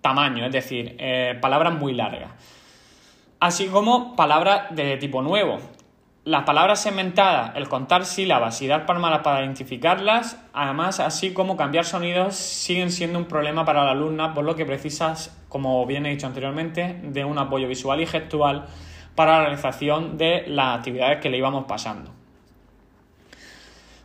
tamaño, 0.00 0.46
es 0.46 0.52
decir, 0.52 0.96
eh, 0.98 1.38
palabras 1.40 1.74
muy 1.74 1.94
largas. 1.94 2.30
Así 3.40 3.66
como 3.66 4.14
palabras 4.14 4.74
de 4.74 4.96
tipo 4.98 5.22
nuevo. 5.22 5.58
Las 6.24 6.44
palabras 6.44 6.80
segmentadas, 6.80 7.56
el 7.56 7.68
contar 7.68 8.04
sílabas 8.04 8.62
y 8.62 8.68
dar 8.68 8.86
palmadas 8.86 9.22
para 9.22 9.40
identificarlas, 9.40 10.40
además, 10.52 11.00
así 11.00 11.32
como 11.32 11.56
cambiar 11.56 11.84
sonidos, 11.84 12.36
siguen 12.36 12.92
siendo 12.92 13.18
un 13.18 13.24
problema 13.24 13.64
para 13.64 13.84
la 13.84 13.90
alumna, 13.90 14.32
por 14.32 14.44
lo 14.44 14.54
que 14.54 14.64
precisas, 14.64 15.36
como 15.48 15.84
bien 15.84 16.06
he 16.06 16.10
dicho 16.10 16.28
anteriormente, 16.28 17.00
de 17.02 17.24
un 17.24 17.38
apoyo 17.38 17.66
visual 17.66 18.00
y 18.00 18.06
gestual 18.06 18.66
para 19.16 19.38
la 19.38 19.46
realización 19.46 20.16
de 20.16 20.44
las 20.46 20.78
actividades 20.78 21.18
que 21.18 21.28
le 21.28 21.38
íbamos 21.38 21.64
pasando. 21.64 22.21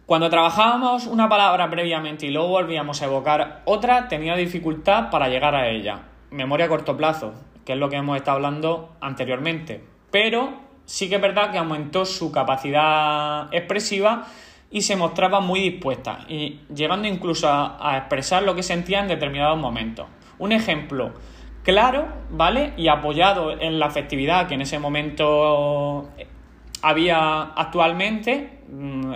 Cuando 0.08 0.30
trabajábamos 0.30 1.06
una 1.06 1.28
palabra 1.28 1.70
previamente 1.70 2.26
y 2.26 2.32
luego 2.32 2.48
volvíamos 2.48 3.02
a 3.02 3.06
evocar 3.08 3.62
otra, 3.66 4.08
tenía 4.08 4.38
dificultad 4.38 5.10
para 5.10 5.28
llegar 5.28 5.54
a 5.54 5.68
ella. 5.68 6.00
Memoria 6.32 6.68
a 6.68 6.70
corto 6.70 6.96
plazo, 6.96 7.34
que 7.66 7.74
es 7.74 7.78
lo 7.78 7.90
que 7.90 7.98
hemos 7.98 8.16
estado 8.16 8.38
hablando 8.38 8.96
anteriormente. 9.02 9.84
Pero 10.10 10.62
sí 10.86 11.10
que 11.10 11.16
es 11.16 11.22
verdad 11.22 11.52
que 11.52 11.58
aumentó 11.58 12.06
su 12.06 12.32
capacidad 12.32 13.54
expresiva 13.54 14.28
y 14.72 14.84
se 14.84 14.96
mostraba 14.96 15.42
muy 15.42 15.60
dispuesta, 15.60 16.20
y 16.30 16.62
llegando 16.74 17.10
incluso 17.10 17.50
a, 17.50 17.98
expresar 17.98 18.44
lo 18.44 18.56
que 18.56 18.64
sentía 18.64 19.02
en 19.02 19.10
determinados 19.10 19.60
momentos. 19.60 20.08
Un 20.40 20.54
ejemplo 20.54 21.12
claro, 21.64 22.08
¿vale? 22.30 22.72
Y 22.78 22.88
apoyado 22.88 23.60
en 23.60 23.78
la 23.78 23.88
afectividad 23.88 24.48
que 24.48 24.54
en 24.54 24.62
ese 24.62 24.80
momento 24.80 26.08
había 26.82 27.42
actualmente, 27.42 28.57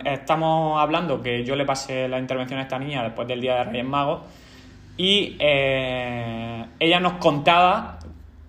estamos 0.06 0.82
hablando 0.82 1.22
que 1.22 1.44
yo 1.44 1.56
le 1.56 1.66
pasé 1.66 2.08
la 2.08 2.20
intervención 2.20 2.60
a 2.60 2.64
esta 2.64 2.80
niña 2.80 3.04
después 3.04 3.28
del 3.28 3.42
Día 3.42 3.56
de 3.56 3.64
Reyes 3.66 3.86
Magos 3.86 4.22
y 4.98 5.36
eh, 5.40 6.66
ella 6.80 7.00
nos 7.00 7.14
contaba 7.14 8.00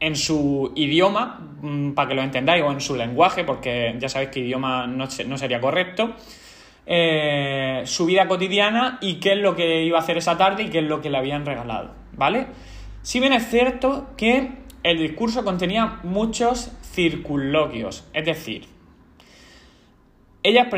en 0.00 0.16
su 0.16 0.72
idioma, 0.74 1.38
mm, 1.62 1.92
para 1.92 2.08
que 2.08 2.14
lo 2.14 2.22
entendáis, 2.22 2.62
o 2.64 2.72
en 2.72 2.80
su 2.80 2.96
lenguaje, 2.96 3.44
porque 3.44 3.94
ya 3.98 4.08
sabéis 4.08 4.30
que 4.30 4.40
idioma 4.40 4.86
no, 4.86 5.08
sería 5.08 5.60
correcto, 5.60 6.14
eh, 6.84 7.82
su 7.84 8.06
vida 8.06 8.26
cotidiana 8.26 8.98
y 9.00 9.14
qué 9.14 9.32
es 9.32 9.38
lo 9.38 9.54
que 9.54 9.84
iba 9.84 9.98
a 9.98 10.02
hacer 10.02 10.18
esa 10.18 10.36
tarde 10.36 10.64
y 10.64 10.70
qué 10.70 10.80
es 10.80 10.84
lo 10.84 11.00
que 11.00 11.08
le 11.08 11.18
habían 11.18 11.46
regalado, 11.46 11.92
¿vale? 12.16 12.48
Si 13.02 13.20
bien 13.20 13.32
es 13.32 13.48
cierto 13.48 14.08
que 14.16 14.50
el 14.82 14.98
discurso 14.98 15.44
contenía 15.44 16.00
muchos 16.02 16.72
circunloquios, 16.82 18.08
es 18.12 18.26
decir, 18.26 18.71
ella, 20.42 20.68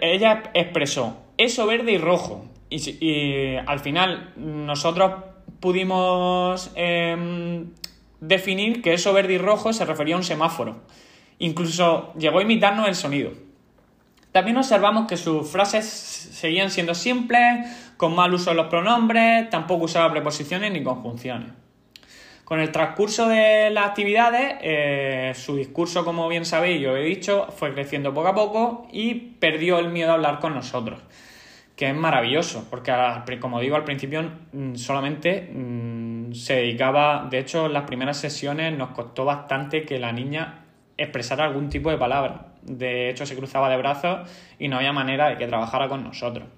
ella 0.00 0.42
expresó 0.54 1.22
eso 1.38 1.66
verde 1.66 1.92
y 1.92 1.98
rojo 1.98 2.46
y, 2.70 3.56
al 3.66 3.80
final 3.80 4.32
nosotros 4.36 5.24
pudimos 5.60 6.70
em, 6.74 7.70
definir 8.20 8.82
que 8.82 8.94
eso 8.94 9.12
verde 9.12 9.34
y 9.34 9.38
rojo 9.38 9.72
se 9.72 9.84
refería 9.84 10.14
a 10.14 10.18
un 10.18 10.24
semáforo. 10.24 10.82
Incluso 11.38 12.12
llegó 12.14 12.38
a 12.38 12.42
imitarnos 12.42 12.88
el 12.88 12.94
sonido. 12.94 13.32
También 14.30 14.56
observamos 14.56 15.06
que 15.06 15.16
sus 15.16 15.50
frases 15.50 15.84
seguían 15.84 16.70
siendo 16.70 16.94
simples, 16.94 17.68
con 17.96 18.14
mal 18.14 18.32
uso 18.32 18.50
de 18.50 18.56
los 18.56 18.66
pronombres, 18.68 19.50
tampoco 19.50 19.84
usaba 19.84 20.10
preposiciones 20.10 20.72
ni 20.72 20.82
conjunciones. 20.82 21.50
Con 22.52 22.60
el 22.60 22.70
transcurso 22.70 23.28
de 23.28 23.70
las 23.70 23.86
actividades, 23.86 24.56
eh, 24.60 25.32
su 25.34 25.56
discurso, 25.56 26.04
como 26.04 26.28
bien 26.28 26.44
sabéis, 26.44 26.82
yo 26.82 26.94
he 26.94 27.02
dicho, 27.02 27.46
fue 27.50 27.72
creciendo 27.72 28.12
poco 28.12 28.28
a 28.28 28.34
poco 28.34 28.86
y 28.92 29.14
perdió 29.14 29.78
el 29.78 29.88
miedo 29.88 30.10
a 30.10 30.14
hablar 30.16 30.38
con 30.38 30.52
nosotros, 30.52 31.00
que 31.76 31.88
es 31.88 31.96
maravilloso, 31.96 32.66
porque 32.68 32.92
como 33.40 33.58
digo 33.58 33.76
al 33.76 33.84
principio 33.84 34.30
mm, 34.52 34.74
solamente 34.74 35.48
mm, 35.50 36.34
se 36.34 36.56
dedicaba, 36.56 37.26
de 37.30 37.38
hecho 37.38 37.64
en 37.64 37.72
las 37.72 37.84
primeras 37.84 38.18
sesiones 38.18 38.76
nos 38.76 38.90
costó 38.90 39.24
bastante 39.24 39.86
que 39.86 39.98
la 39.98 40.12
niña 40.12 40.66
expresar 40.98 41.40
algún 41.40 41.70
tipo 41.70 41.90
de 41.90 41.96
palabra. 41.96 42.48
De 42.60 43.08
hecho, 43.08 43.24
se 43.24 43.34
cruzaba 43.34 43.70
de 43.70 43.78
brazos 43.78 44.28
y 44.58 44.68
no 44.68 44.76
había 44.76 44.92
manera 44.92 45.30
de 45.30 45.38
que 45.38 45.46
trabajara 45.46 45.88
con 45.88 46.04
nosotros. 46.04 46.48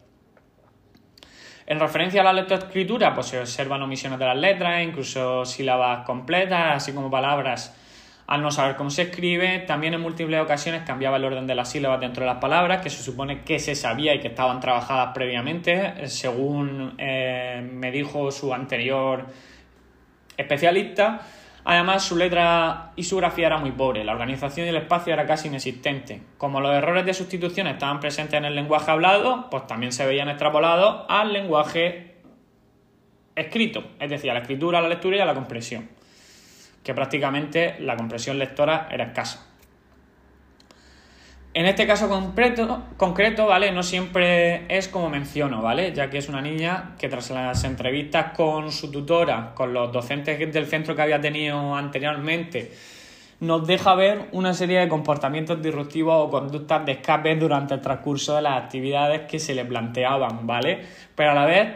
En 1.66 1.81
referencia 1.81 2.20
a 2.20 2.24
la 2.24 2.33
lectoescritura, 2.33 3.14
pues 3.14 3.29
se 3.29 3.40
observan 3.40 3.83
omisiones 3.83 4.18
de 4.18 4.27
las 4.27 4.37
letras, 4.37 4.83
incluso 4.83 5.44
sílabas 5.44 6.05
completas, 6.05 6.77
así 6.77 6.92
como 6.92 7.11
palabras 7.11 7.74
al 8.27 8.42
no 8.42 8.50
saber 8.50 8.77
cómo 8.77 8.90
se 8.90 9.03
escribe. 9.03 9.61
También 9.61 9.94
en 9.94 10.00
múltiples 10.00 10.40
ocasiones 10.40 10.83
cambiaba 10.87 11.16
el 11.16 11.24
orden 11.24 11.46
de 11.46 11.55
las 11.55 11.70
sílabas 11.70 12.00
dentro 12.00 12.22
de 12.22 12.31
las 12.31 12.38
palabras, 12.38 12.83
que 12.83 12.90
se 12.90 13.03
supone 13.03 13.42
que 13.42 13.59
se 13.59 13.74
sabía 13.74 14.14
y 14.14 14.20
que 14.20 14.29
estaban 14.29 14.61
trabajadas 14.61 15.12
previamente, 15.14 16.07
según 16.09 16.94
eh, 16.98 17.66
me 17.72 17.90
dijo 17.90 18.31
su 18.31 18.53
anterior 18.53 19.27
especialista. 20.37 21.20
Además, 21.64 22.03
su 22.05 22.16
letra 22.16 22.92
y 22.94 23.05
su 23.05 23.16
grafía 23.16 23.46
era 23.46 23.57
muy 23.57 23.72
pobre, 23.72 24.05
la 24.05 24.12
organización 24.12 24.66
y 24.66 24.68
el 24.68 24.77
espacio 24.77 25.14
era 25.14 25.27
casi 25.27 25.48
inexistente. 25.48 26.20
Como 26.37 26.61
los 26.61 26.74
errores 26.74 27.07
de 27.07 27.14
sustitución 27.14 27.66
estaban 27.66 28.00
presentes 28.00 28.35
en 28.35 28.44
el 28.44 28.55
lenguaje 28.55 28.90
hablado, 28.90 29.48
pues 29.50 29.66
también 29.66 29.92
se 29.92 30.05
veían 30.05 30.29
extrapolados 30.29 31.07
al 31.09 31.33
lenguaje 31.33 32.16
escrito, 33.35 33.83
es 33.98 34.11
decir, 34.11 34.31
a 34.31 34.35
la 34.35 34.40
escritura, 34.40 34.79
a 34.79 34.83
la 34.83 34.88
lectura 34.88 35.16
y 35.16 35.20
a 35.20 35.24
la 35.24 35.35
compresión, 35.35 35.88
que 36.83 36.92
prácticamente 36.92 37.77
la 37.81 37.96
compresión 37.96 38.38
lectora 38.38 38.88
era 38.90 39.05
escasa. 39.05 39.54
En 41.57 41.67
este 41.67 41.87
caso 41.87 42.09
concreto, 42.09 42.83
concreto, 42.97 43.47
¿vale? 43.47 43.71
No 43.71 43.85
siempre 43.85 44.64
es 44.69 44.88
como 44.88 45.09
menciono, 45.09 45.62
¿vale? 45.62 45.93
Ya 45.93 46.11
que 46.11 46.19
es 46.19 46.29
una 46.29 46.40
niña 46.40 46.97
que 46.99 47.09
tras 47.09 47.31
las 47.31 47.62
entrevistas 47.62 48.33
con 48.37 48.73
su 48.73 48.90
tutora, 48.90 49.53
con 49.55 49.73
los 49.73 49.93
docentes 49.93 50.53
del 50.53 50.67
centro 50.67 50.97
que 50.97 51.03
había 51.03 51.21
tenido 51.21 51.77
anteriormente, 51.77 52.73
nos 53.38 53.64
deja 53.69 53.95
ver 53.95 54.29
una 54.33 54.53
serie 54.53 54.81
de 54.81 54.88
comportamientos 54.88 55.62
disruptivos 55.62 56.27
o 56.27 56.31
conductas 56.31 56.85
de 56.87 56.93
escape 56.93 57.37
durante 57.37 57.75
el 57.75 57.81
transcurso 57.81 58.35
de 58.35 58.43
las 58.43 58.61
actividades 58.61 59.23
que 59.23 59.38
se 59.38 59.55
le 59.55 59.64
planteaban, 59.64 60.49
¿vale? 60.49 60.81
Pero 61.14 61.31
a 61.31 61.35
la 61.35 61.47
vez 61.47 61.69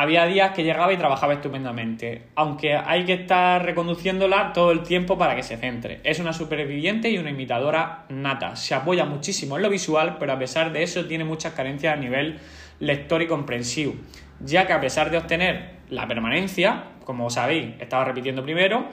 había 0.00 0.24
días 0.24 0.52
que 0.52 0.64
llegaba 0.64 0.94
y 0.94 0.96
trabajaba 0.96 1.34
estupendamente, 1.34 2.22
aunque 2.34 2.74
hay 2.74 3.04
que 3.04 3.12
estar 3.12 3.62
reconduciéndola 3.62 4.54
todo 4.54 4.72
el 4.72 4.82
tiempo 4.82 5.18
para 5.18 5.36
que 5.36 5.42
se 5.42 5.58
centre. 5.58 6.00
Es 6.04 6.18
una 6.20 6.32
superviviente 6.32 7.10
y 7.10 7.18
una 7.18 7.28
imitadora 7.28 8.06
nata. 8.08 8.56
Se 8.56 8.74
apoya 8.74 9.04
muchísimo 9.04 9.56
en 9.56 9.62
lo 9.62 9.68
visual, 9.68 10.16
pero 10.18 10.32
a 10.32 10.38
pesar 10.38 10.72
de 10.72 10.82
eso 10.82 11.04
tiene 11.04 11.24
muchas 11.24 11.52
carencias 11.52 11.92
a 11.92 12.00
nivel 12.00 12.38
lector 12.78 13.20
y 13.20 13.26
comprensivo, 13.26 13.92
ya 14.40 14.66
que 14.66 14.72
a 14.72 14.80
pesar 14.80 15.10
de 15.10 15.18
obtener 15.18 15.72
la 15.90 16.08
permanencia, 16.08 16.84
como 17.04 17.28
sabéis, 17.28 17.74
estaba 17.78 18.06
repitiendo 18.06 18.42
primero, 18.42 18.86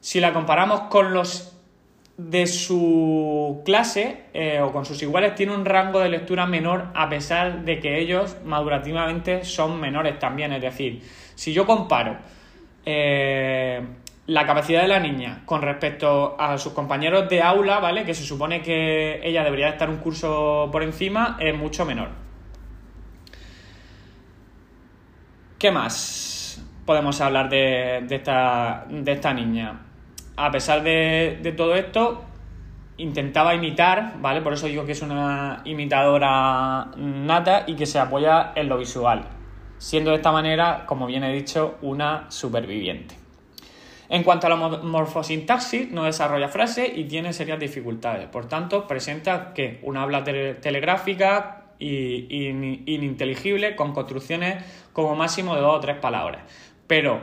si 0.00 0.20
la 0.20 0.34
comparamos 0.34 0.82
con 0.90 1.14
los 1.14 1.57
de 2.18 2.48
su 2.48 3.62
clase 3.64 4.24
eh, 4.34 4.60
o 4.60 4.72
con 4.72 4.84
sus 4.84 5.00
iguales 5.02 5.36
tiene 5.36 5.54
un 5.54 5.64
rango 5.64 6.00
de 6.00 6.08
lectura 6.08 6.46
menor 6.46 6.88
a 6.94 7.08
pesar 7.08 7.64
de 7.64 7.78
que 7.78 8.00
ellos 8.00 8.36
madurativamente 8.44 9.44
son 9.44 9.80
menores 9.80 10.18
también. 10.18 10.52
Es 10.52 10.60
decir, 10.60 11.00
si 11.36 11.52
yo 11.52 11.64
comparo 11.64 12.16
eh, 12.84 13.86
la 14.26 14.44
capacidad 14.46 14.82
de 14.82 14.88
la 14.88 14.98
niña 14.98 15.42
con 15.46 15.62
respecto 15.62 16.34
a 16.40 16.58
sus 16.58 16.72
compañeros 16.72 17.28
de 17.28 17.40
aula, 17.40 17.78
¿vale? 17.78 18.04
Que 18.04 18.14
se 18.14 18.24
supone 18.24 18.62
que 18.62 19.20
ella 19.22 19.44
debería 19.44 19.68
estar 19.68 19.88
un 19.88 19.98
curso 19.98 20.68
por 20.72 20.82
encima, 20.82 21.36
es 21.38 21.56
mucho 21.56 21.86
menor. 21.86 22.08
¿Qué 25.56 25.70
más 25.70 26.60
podemos 26.84 27.20
hablar 27.20 27.48
de, 27.48 28.04
de, 28.08 28.16
esta, 28.16 28.86
de 28.88 29.12
esta 29.12 29.32
niña? 29.32 29.87
A 30.38 30.50
pesar 30.52 30.82
de, 30.82 31.54
todo 31.56 31.74
esto, 31.74 32.24
intentaba 32.96 33.54
imitar, 33.54 34.14
¿vale? 34.20 34.40
Por 34.40 34.52
eso 34.52 34.66
digo 34.66 34.86
que 34.86 34.92
es 34.92 35.02
una 35.02 35.62
imitadora 35.64 36.92
nata 36.96 37.64
y 37.66 37.74
que 37.74 37.86
se 37.86 37.98
apoya 37.98 38.52
en 38.54 38.68
lo 38.68 38.78
visual, 38.78 39.24
siendo 39.78 40.10
de 40.10 40.16
esta 40.16 40.30
manera, 40.30 40.84
como 40.86 41.06
bien 41.06 41.24
he 41.24 41.32
dicho, 41.32 41.76
una 41.82 42.30
superviviente. 42.30 43.16
En 44.08 44.22
cuanto 44.22 44.46
a 44.46 44.50
la 44.50 44.56
morfosintaxis, 44.56 45.90
no 45.90 46.04
desarrolla 46.04 46.48
frases 46.48 46.90
y 46.96 47.04
tiene 47.04 47.32
serias 47.32 47.58
dificultades. 47.58 48.26
Por 48.28 48.46
tanto, 48.46 48.86
presenta 48.86 49.52
que 49.52 49.80
una 49.82 50.02
habla 50.02 50.24
telegráfica 50.24 51.64
y, 51.78 52.48
ininteligible 52.86 53.76
con 53.76 53.92
construcciones 53.92 54.64
como 54.92 55.14
máximo 55.14 55.56
de 55.56 55.60
dos 55.60 55.76
o 55.76 55.80
tres 55.80 55.96
palabras. 55.96 56.42
Pero 56.86 57.20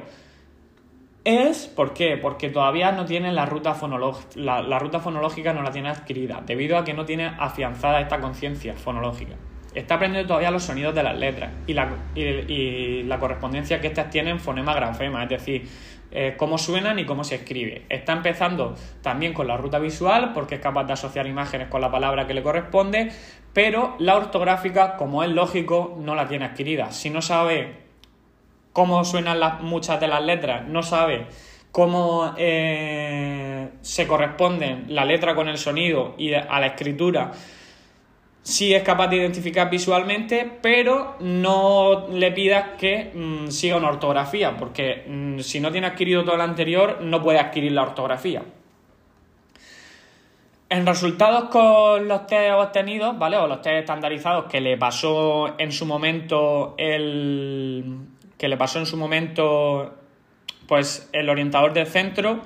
es, 1.26 1.68
¿por 1.68 1.94
qué? 1.94 2.18
Porque 2.18 2.50
todavía 2.50 2.92
no 2.92 3.06
tiene 3.06 3.34
la 3.34 3.46
ruta, 3.48 3.74
fonológica, 3.74 4.30
la, 4.36 4.80
ruta 4.80 5.00
fonológica, 5.00 5.54
no 5.54 5.64
la 5.64 5.72
tiene 5.72 5.90
adquirida, 5.90 6.42
debido 6.46 6.78
a 6.78 6.84
que 6.84 6.94
no 6.94 7.04
tiene 7.04 7.26
afianzada 7.26 8.00
esta 8.00 8.22
conciencia 8.22 8.76
fonológica. 8.76 9.34
Está 9.74 9.96
aprendiendo 9.96 10.28
todavía 10.28 10.52
los 10.52 10.64
sonidos 10.64 10.96
de 10.96 11.04
las 11.04 11.18
letras 11.18 11.52
y 11.68 11.74
la, 11.74 11.90
y, 12.16 13.04
la 13.04 13.20
correspondencia 13.20 13.82
que 13.82 13.88
éstas 13.88 14.10
tienen 14.10 14.40
fonema-grafema, 14.40 15.24
es 15.24 15.30
decir, 15.30 15.68
eh, 16.12 16.36
cómo 16.38 16.58
suenan 16.58 17.00
y 17.00 17.06
cómo 17.06 17.24
se 17.24 17.36
escribe. 17.36 17.86
Está 17.90 18.14
empezando 18.14 18.76
también 19.02 19.34
con 19.34 19.48
la 19.48 19.58
ruta 19.58 19.80
visual 19.80 20.32
porque 20.32 20.56
es 20.56 20.62
capaz 20.62 20.86
de 20.86 20.94
asociar 20.94 21.28
imágenes 21.28 21.68
con 21.68 21.82
la 21.82 21.92
palabra 21.92 22.28
que 22.28 22.36
le 22.36 22.44
corresponde, 22.44 23.12
pero 23.52 23.96
la 24.00 24.16
ortográfica, 24.16 24.96
como 24.96 25.24
es 25.24 25.30
lógico, 25.32 25.98
no 26.00 26.14
la 26.14 26.28
tiene 26.28 26.46
adquirida. 26.46 26.92
Si 26.92 27.10
no 27.10 27.22
sabe 27.22 27.85
cómo 28.76 29.06
suenan 29.06 29.40
las, 29.40 29.62
muchas 29.62 30.02
de 30.02 30.10
las 30.10 30.22
letras, 30.22 30.68
no 30.68 30.84
sabe 30.84 31.28
cómo 31.72 32.34
eh, 32.38 33.70
se 33.80 34.06
corresponden 34.06 34.88
la 34.90 35.06
letra 35.06 35.34
con 35.34 35.48
el 35.48 35.58
sonido 35.58 36.14
y 36.18 36.34
a 36.34 36.60
la 36.60 36.68
escritura, 36.68 37.32
sí 38.42 38.74
es 38.74 38.84
capaz 38.84 39.08
de 39.08 39.16
identificar 39.16 39.70
visualmente, 39.70 40.60
pero 40.62 41.16
no 41.22 42.10
le 42.12 42.34
pidas 42.34 42.78
que 42.78 43.14
mm, 43.16 43.48
siga 43.48 43.78
una 43.78 43.88
ortografía, 43.88 44.58
porque 44.58 45.06
mm, 45.08 45.40
si 45.40 45.62
no 45.62 45.72
tiene 45.72 45.88
adquirido 45.88 46.26
todo 46.26 46.36
lo 46.36 46.44
anterior, 46.44 47.00
no 47.02 47.22
puede 47.24 47.40
adquirir 47.40 47.72
la 47.72 47.84
ortografía. 47.84 48.44
En 50.68 50.86
resultados 50.86 51.46
con 51.46 52.10
los 52.10 52.28
test 52.28 52.52
obtenidos, 52.52 53.18
¿vale? 53.18 53.38
O 53.38 53.48
los 53.48 53.62
test 53.62 53.78
estandarizados 53.78 54.46
que 54.46 54.60
le 54.60 54.76
pasó 54.76 55.56
en 55.58 55.72
su 55.72 55.86
momento 55.86 56.76
el, 56.78 58.15
que 58.38 58.48
le 58.48 58.58
pasó 58.58 58.80
en 58.80 58.86
su 58.86 58.98
momento 58.98 59.96
pues 60.68 61.10
el 61.14 61.30
orientador 61.30 61.74
del 61.74 61.88
centro, 61.88 62.42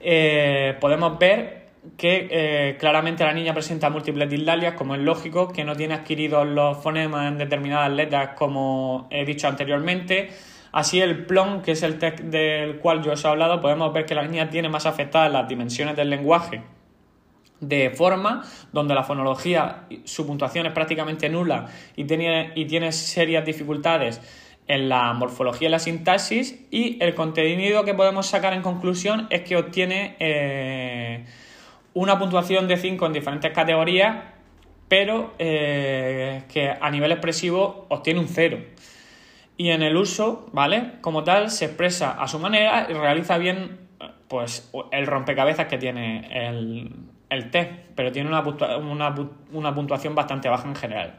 eh, 0.00 0.76
podemos 0.80 1.18
ver 1.18 1.68
que 1.96 2.28
eh, 2.30 2.76
claramente 2.78 3.24
la 3.24 3.32
niña 3.32 3.54
presenta 3.54 3.90
múltiples 3.90 4.28
dislalias, 4.28 4.74
como 4.74 4.94
es 4.94 5.00
lógico, 5.00 5.48
que 5.48 5.64
no 5.64 5.74
tiene 5.76 5.94
adquiridos 5.94 6.46
los 6.46 6.78
fonemas 6.78 7.28
en 7.28 7.38
determinadas 7.38 7.90
letras, 7.92 8.30
como 8.36 9.06
he 9.10 9.24
dicho 9.24 9.48
anteriormente. 9.48 10.30
Así 10.72 11.00
el 11.00 11.24
PLON, 11.24 11.62
que 11.62 11.72
es 11.72 11.82
el 11.82 11.98
test 11.98 12.20
del 12.20 12.78
cual 12.78 13.02
yo 13.02 13.12
os 13.12 13.24
he 13.24 13.28
hablado, 13.28 13.60
podemos 13.60 13.92
ver 13.92 14.04
que 14.04 14.14
la 14.14 14.26
niña 14.26 14.50
tiene 14.50 14.68
más 14.68 14.84
afectadas 14.86 15.32
las 15.32 15.48
dimensiones 15.48 15.96
del 15.96 16.10
lenguaje 16.10 16.62
de 17.60 17.90
forma, 17.90 18.44
donde 18.72 18.94
la 18.94 19.02
fonología, 19.02 19.86
su 20.04 20.26
puntuación 20.26 20.66
es 20.66 20.72
prácticamente 20.72 21.28
nula 21.28 21.66
y 21.96 22.04
tiene, 22.04 22.52
y 22.54 22.66
tiene 22.66 22.92
serias 22.92 23.44
dificultades 23.44 24.20
en 24.68 24.88
la 24.88 25.12
morfología 25.14 25.68
y 25.68 25.70
la 25.70 25.78
sintaxis 25.78 26.66
y 26.70 27.02
el 27.02 27.14
contenido 27.14 27.84
que 27.84 27.94
podemos 27.94 28.26
sacar 28.26 28.52
en 28.52 28.62
conclusión 28.62 29.26
es 29.30 29.42
que 29.42 29.56
obtiene 29.56 30.16
eh, 30.20 31.24
una 31.94 32.18
puntuación 32.18 32.68
de 32.68 32.76
5 32.76 33.06
en 33.06 33.12
diferentes 33.12 33.52
categorías 33.52 34.16
pero 34.88 35.34
eh, 35.38 36.44
que 36.52 36.70
a 36.70 36.90
nivel 36.90 37.12
expresivo 37.12 37.86
obtiene 37.90 38.20
un 38.20 38.28
cero. 38.28 38.58
Y 39.56 39.70
en 39.70 39.82
el 39.82 39.96
uso, 39.96 40.48
¿vale? 40.52 40.92
Como 41.00 41.24
tal, 41.24 41.50
se 41.50 41.66
expresa 41.66 42.12
a 42.12 42.26
su 42.26 42.38
manera 42.38 42.86
y 42.88 42.94
realiza 42.94 43.38
bien 43.38 43.78
pues, 44.28 44.70
el 44.92 45.06
rompecabezas 45.06 45.66
que 45.66 45.78
tiene 45.78 46.28
el, 46.30 46.90
el 47.28 47.50
test, 47.50 47.70
pero 47.94 48.12
tiene 48.12 48.28
una, 48.28 48.42
una, 49.52 49.74
puntuación 49.74 50.14
bastante 50.14 50.48
baja 50.48 50.68
en 50.68 50.76
general. 50.76 51.14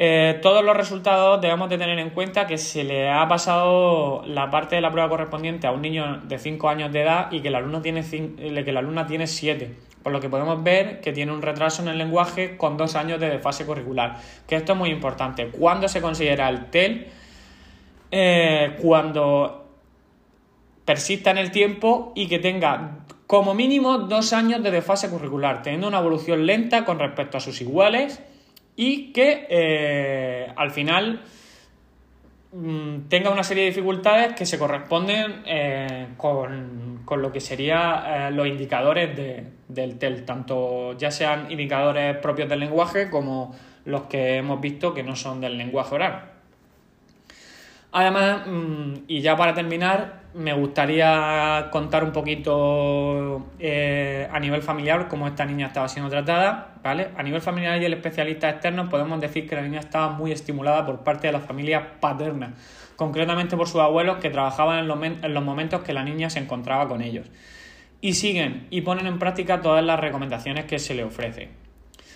Eh, 0.00 0.38
todos 0.42 0.64
los 0.64 0.76
resultados 0.76 1.40
debemos 1.40 1.68
de 1.68 1.76
tener 1.76 1.98
en 1.98 2.10
cuenta 2.10 2.46
que 2.46 2.56
se 2.56 2.84
le 2.84 3.10
ha 3.10 3.26
pasado 3.26 4.22
la 4.26 4.48
parte 4.48 4.76
de 4.76 4.80
la 4.80 4.92
prueba 4.92 5.08
correspondiente 5.08 5.66
a 5.66 5.72
un 5.72 5.82
niño 5.82 6.20
de 6.22 6.38
5 6.38 6.68
años 6.68 6.92
de 6.92 7.02
edad 7.02 7.32
y 7.32 7.40
que 7.40 7.50
la 7.50 7.58
alumna 7.58 7.82
tiene, 7.82 8.04
que 8.04 8.72
la 8.72 8.78
alumna 8.78 9.08
tiene 9.08 9.26
7, 9.26 9.74
por 10.04 10.12
lo 10.12 10.20
que 10.20 10.28
podemos 10.28 10.62
ver 10.62 11.00
que 11.00 11.12
tiene 11.12 11.32
un 11.32 11.42
retraso 11.42 11.82
en 11.82 11.88
el 11.88 11.98
lenguaje 11.98 12.56
con 12.56 12.76
2 12.76 12.94
años 12.94 13.18
de 13.18 13.28
desfase 13.28 13.66
curricular, 13.66 14.18
que 14.46 14.54
esto 14.54 14.74
es 14.74 14.78
muy 14.78 14.90
importante. 14.90 15.48
¿Cuándo 15.48 15.88
se 15.88 16.00
considera 16.00 16.48
el 16.48 16.66
TEL? 16.66 17.08
Eh, 18.12 18.76
cuando 18.80 19.66
persista 20.84 21.32
en 21.32 21.38
el 21.38 21.50
tiempo 21.50 22.12
y 22.14 22.28
que 22.28 22.38
tenga 22.38 23.00
como 23.26 23.52
mínimo 23.52 23.98
dos 23.98 24.32
años 24.32 24.62
de 24.62 24.70
desfase 24.70 25.10
curricular, 25.10 25.62
teniendo 25.62 25.88
una 25.88 25.98
evolución 25.98 26.46
lenta 26.46 26.84
con 26.84 27.00
respecto 27.00 27.38
a 27.38 27.40
sus 27.40 27.60
iguales 27.60 28.22
y 28.80 29.12
que 29.12 29.48
eh, 29.50 30.52
al 30.54 30.70
final 30.70 31.20
mm, 32.52 33.08
tenga 33.08 33.30
una 33.30 33.42
serie 33.42 33.64
de 33.64 33.70
dificultades 33.70 34.34
que 34.34 34.46
se 34.46 34.56
corresponden 34.56 35.42
eh, 35.46 36.10
con, 36.16 37.02
lo 37.04 37.32
que 37.32 37.40
serían 37.40 38.02
eh, 38.06 38.30
los 38.30 38.46
indicadores 38.46 39.16
del 39.66 39.98
TEL, 39.98 40.24
tanto 40.24 40.96
ya 40.96 41.10
sean 41.10 41.50
indicadores 41.50 42.18
propios 42.18 42.48
del 42.48 42.60
lenguaje 42.60 43.10
como 43.10 43.52
los 43.84 44.02
que 44.02 44.36
hemos 44.36 44.60
visto 44.60 44.94
que 44.94 45.02
no 45.02 45.16
son 45.16 45.40
del 45.40 45.58
lenguaje 45.58 45.96
oral. 45.96 46.37
Además, 47.90 48.46
mm, 48.46 48.94
y 49.08 49.20
ya 49.20 49.36
para 49.36 49.54
terminar, 49.54 50.18
me 50.34 50.52
gustaría 50.52 51.68
contar 51.72 52.04
un 52.04 52.12
poquito 52.12 53.46
eh, 53.58 54.28
a 54.30 54.38
nivel 54.38 54.62
familiar 54.62 55.08
cómo 55.08 55.26
esta 55.26 55.44
niña 55.46 55.68
estaba 55.68 55.88
siendo 55.88 56.10
tratada, 56.10 56.74
¿vale? 56.82 57.08
A 57.16 57.22
nivel 57.22 57.40
familiar 57.40 57.80
y 57.80 57.86
el 57.86 57.94
especialista 57.94 58.50
externo 58.50 58.88
podemos 58.90 59.20
decir 59.20 59.48
que 59.48 59.56
la 59.56 59.62
niña 59.62 59.80
estaba 59.80 60.10
muy 60.10 60.32
estimulada 60.32 60.84
por 60.84 61.02
parte 61.02 61.28
de 61.28 61.32
la 61.32 61.40
familia 61.40 61.98
paterna, 61.98 62.54
concretamente 62.96 63.56
por 63.56 63.68
sus 63.68 63.80
abuelos 63.80 64.18
que 64.18 64.28
trabajaban 64.28 64.80
en 64.80 64.88
los, 64.88 65.02
en 65.02 65.34
los 65.34 65.42
momentos 65.42 65.80
que 65.80 65.94
la 65.94 66.04
niña 66.04 66.28
se 66.28 66.40
encontraba 66.40 66.88
con 66.88 67.00
ellos. 67.00 67.26
Y 68.02 68.12
siguen 68.14 68.66
y 68.70 68.82
ponen 68.82 69.06
en 69.06 69.18
práctica 69.18 69.62
todas 69.62 69.84
las 69.84 69.98
recomendaciones 69.98 70.66
que 70.66 70.78
se 70.78 70.94
le 70.94 71.04
ofrecen. 71.04 71.50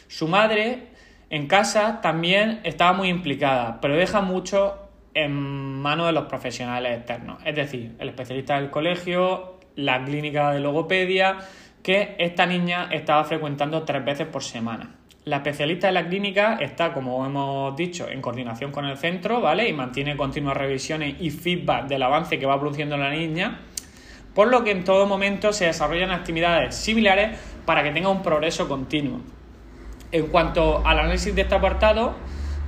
Su 0.06 0.28
madre 0.28 0.88
en 1.30 1.46
casa 1.46 2.02
también 2.02 2.60
estaba 2.62 2.92
muy 2.92 3.08
implicada, 3.08 3.80
pero 3.80 3.96
deja 3.96 4.20
mucho 4.20 4.81
en 5.14 5.32
manos 5.32 6.06
de 6.06 6.12
los 6.12 6.24
profesionales 6.24 6.98
externos, 6.98 7.38
es 7.44 7.54
decir, 7.54 7.94
el 7.98 8.08
especialista 8.08 8.56
del 8.56 8.70
colegio, 8.70 9.58
la 9.76 10.04
clínica 10.04 10.52
de 10.52 10.60
logopedia, 10.60 11.38
que 11.82 12.14
esta 12.18 12.46
niña 12.46 12.88
estaba 12.90 13.24
frecuentando 13.24 13.82
tres 13.82 14.04
veces 14.04 14.26
por 14.26 14.42
semana. 14.42 14.96
La 15.24 15.36
especialista 15.36 15.86
de 15.86 15.92
la 15.92 16.08
clínica 16.08 16.56
está, 16.60 16.92
como 16.92 17.24
hemos 17.24 17.76
dicho, 17.76 18.08
en 18.08 18.20
coordinación 18.20 18.72
con 18.72 18.86
el 18.86 18.96
centro, 18.96 19.40
¿vale? 19.40 19.68
Y 19.68 19.72
mantiene 19.72 20.16
continuas 20.16 20.56
revisiones 20.56 21.16
y 21.20 21.30
feedback 21.30 21.86
del 21.86 22.02
avance 22.02 22.38
que 22.38 22.46
va 22.46 22.58
produciendo 22.58 22.96
la 22.96 23.10
niña, 23.10 23.60
por 24.34 24.48
lo 24.48 24.64
que 24.64 24.72
en 24.72 24.82
todo 24.82 25.06
momento 25.06 25.52
se 25.52 25.66
desarrollan 25.66 26.10
actividades 26.10 26.74
similares 26.74 27.38
para 27.64 27.82
que 27.82 27.92
tenga 27.92 28.08
un 28.08 28.22
progreso 28.22 28.68
continuo. 28.68 29.20
En 30.10 30.26
cuanto 30.26 30.84
al 30.84 30.98
análisis 30.98 31.34
de 31.34 31.42
este 31.42 31.54
apartado, 31.54 32.14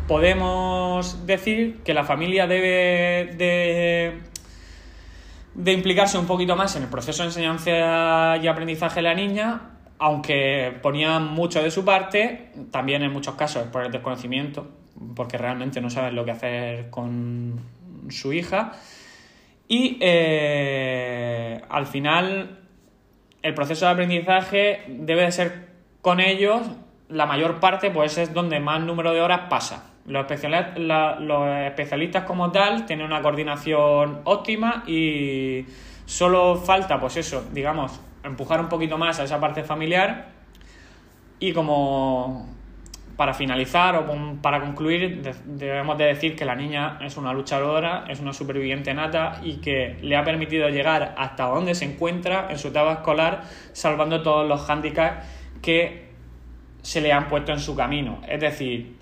podemos 0.07 1.27
decir 1.27 1.81
que 1.83 1.95
la 1.95 2.05
familia 2.05 2.47
debe 2.47 3.35
de, 5.55 5.73
implicarse 5.73 6.19
un 6.19 6.27
poquito 6.27 6.57
más 6.57 6.77
en 6.77 6.85
el 6.85 6.89
proceso 6.89 7.23
de 7.23 7.29
enseñanza 7.29 8.37
y 8.37 8.47
aprendizaje 8.47 8.97
de 8.97 9.03
la 9.03 9.15
niña, 9.15 9.71
aunque 9.99 10.77
ponía 10.83 11.19
mucho 11.19 11.63
de 11.63 11.71
su 11.71 11.85
parte, 11.85 12.51
también 12.71 13.03
en 13.03 13.13
muchos 13.13 13.35
casos 13.35 13.65
por 13.69 13.85
el 13.85 13.93
desconocimiento, 13.93 14.69
porque 15.17 15.39
realmente 15.39 15.81
no 15.81 15.91
saben 15.91 16.15
lo 16.15 16.25
que 16.25 16.33
hacer 16.33 16.91
con 16.91 17.61
su 18.11 18.33
hija. 18.33 18.73
Y 19.67 19.97
eh, 20.01 21.63
al 21.71 21.87
final 21.87 22.61
el 23.43 23.55
proceso 23.55 23.87
de 23.87 23.93
aprendizaje 23.93 24.85
debe 24.89 25.23
de 25.23 25.33
ser 25.33 25.69
con 26.03 26.21
ellos, 26.21 26.63
la 27.09 27.25
mayor 27.25 27.61
parte 27.61 27.91
pues 27.91 28.19
es 28.19 28.35
donde 28.35 28.61
más 28.61 28.83
número 28.83 29.15
de 29.15 29.23
horas 29.23 29.49
pasa. 29.49 29.94
Los, 30.07 30.27
especialistas 30.31 32.25
como 32.25 32.53
tal 32.53 32.85
tienen 32.85 33.07
una 33.07 33.23
coordinación 33.23 34.21
óptima 34.25 34.85
y 34.87 35.65
solo 36.05 36.57
falta, 36.57 37.01
pues 37.01 37.17
eso, 37.17 37.47
digamos, 37.53 38.01
empujar 38.23 38.61
un 38.61 38.69
poquito 38.69 38.99
más 38.99 39.19
a 39.21 39.25
esa 39.25 39.41
parte 39.41 39.65
familiar 39.65 40.27
y 41.39 41.53
como 41.53 42.55
para 43.17 43.33
finalizar 43.33 43.97
o 43.97 44.07
para 44.43 44.61
concluir, 44.61 45.23
debemos 45.45 45.97
de 45.97 46.05
decir 46.07 46.35
que 46.35 46.45
la 46.45 46.57
niña 46.57 46.99
es 47.01 47.17
una 47.17 47.33
luchadora, 47.33 48.05
es 48.09 48.21
una 48.21 48.33
superviviente 48.33 48.93
nata 48.93 49.41
y 49.43 49.57
que 49.57 49.97
le 50.03 50.17
ha 50.17 50.25
permitido 50.25 50.69
llegar 50.69 51.15
hasta 51.17 51.45
donde 51.45 51.75
se 51.75 51.85
encuentra 51.85 52.49
en 52.51 52.59
su 52.59 52.69
etapa 52.69 52.93
escolar, 52.95 53.43
salvando 53.73 54.23
todos 54.23 54.49
los 54.49 54.63
hándicaps 54.63 55.27
que 55.63 56.09
se 56.83 57.01
le 57.01 57.13
han 57.13 57.29
puesto 57.29 57.53
en 57.53 57.61
su 57.61 57.77
camino. 57.77 58.21
Es 58.29 58.41
decir, 58.41 58.97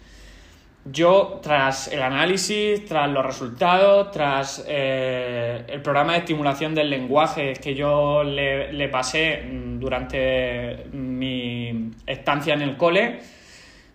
yo, 0.84 1.38
tras 1.42 1.88
el 1.88 2.02
análisis, 2.02 2.84
tras 2.84 3.08
los 3.08 3.24
resultados, 3.24 4.10
tras 4.10 4.64
eh, 4.66 5.64
el 5.68 5.80
programa 5.80 6.12
de 6.14 6.18
estimulación 6.20 6.74
del 6.74 6.90
lenguaje 6.90 7.52
que 7.54 7.74
yo 7.74 8.24
le, 8.24 8.88
pasé 8.88 9.42
mm, 9.42 9.78
durante 9.78 10.86
mi 10.92 11.92
estancia 12.06 12.54
en 12.54 12.62
el 12.62 12.76
cole, 12.76 13.20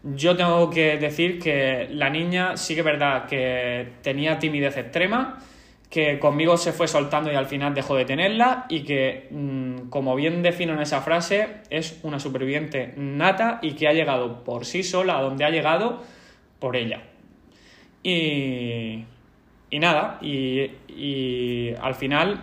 yo 0.04 0.38
tengo 0.38 0.70
que 0.70 0.98
decir 0.98 1.40
que 1.40 1.90
la 1.92 2.10
niña 2.10 2.56
sí 2.56 2.74
que 2.74 2.80
es 2.80 2.86
verdad 2.86 3.26
que 3.26 3.90
tenía 4.02 4.40
timidez 4.40 4.78
extrema, 4.78 5.40
que 5.90 6.20
conmigo 6.20 6.56
se 6.56 6.72
fue 6.72 6.88
soltando 6.88 7.32
y 7.32 7.36
al 7.36 7.48
final 7.48 7.74
dejó 7.74 7.96
de 7.96 8.06
tenerla 8.06 8.66
y 8.70 8.84
que, 8.84 9.28
mm, 9.30 9.90
como 9.90 10.16
bien 10.16 10.42
defino 10.42 10.74
en 10.74 10.80
esa 10.80 11.02
frase, 11.02 11.48
es 11.70 12.00
una 12.04 12.20
superviviente 12.20 12.94
nata 12.96 13.60
y 13.62 13.74
que 13.74 13.90
ha 13.90 13.94
llegado 13.94 14.46
por 14.46 14.66
sí 14.66 14.84
sola 14.84 15.18
a 15.18 15.22
donde 15.22 15.44
ha 15.44 15.50
llegado 15.50 16.02
por 16.60 16.76
ella. 16.76 17.02
Y, 18.04 19.04
y 19.70 19.80
nada, 19.80 20.18
y, 20.22 21.74
al 21.82 21.96
final, 21.96 22.42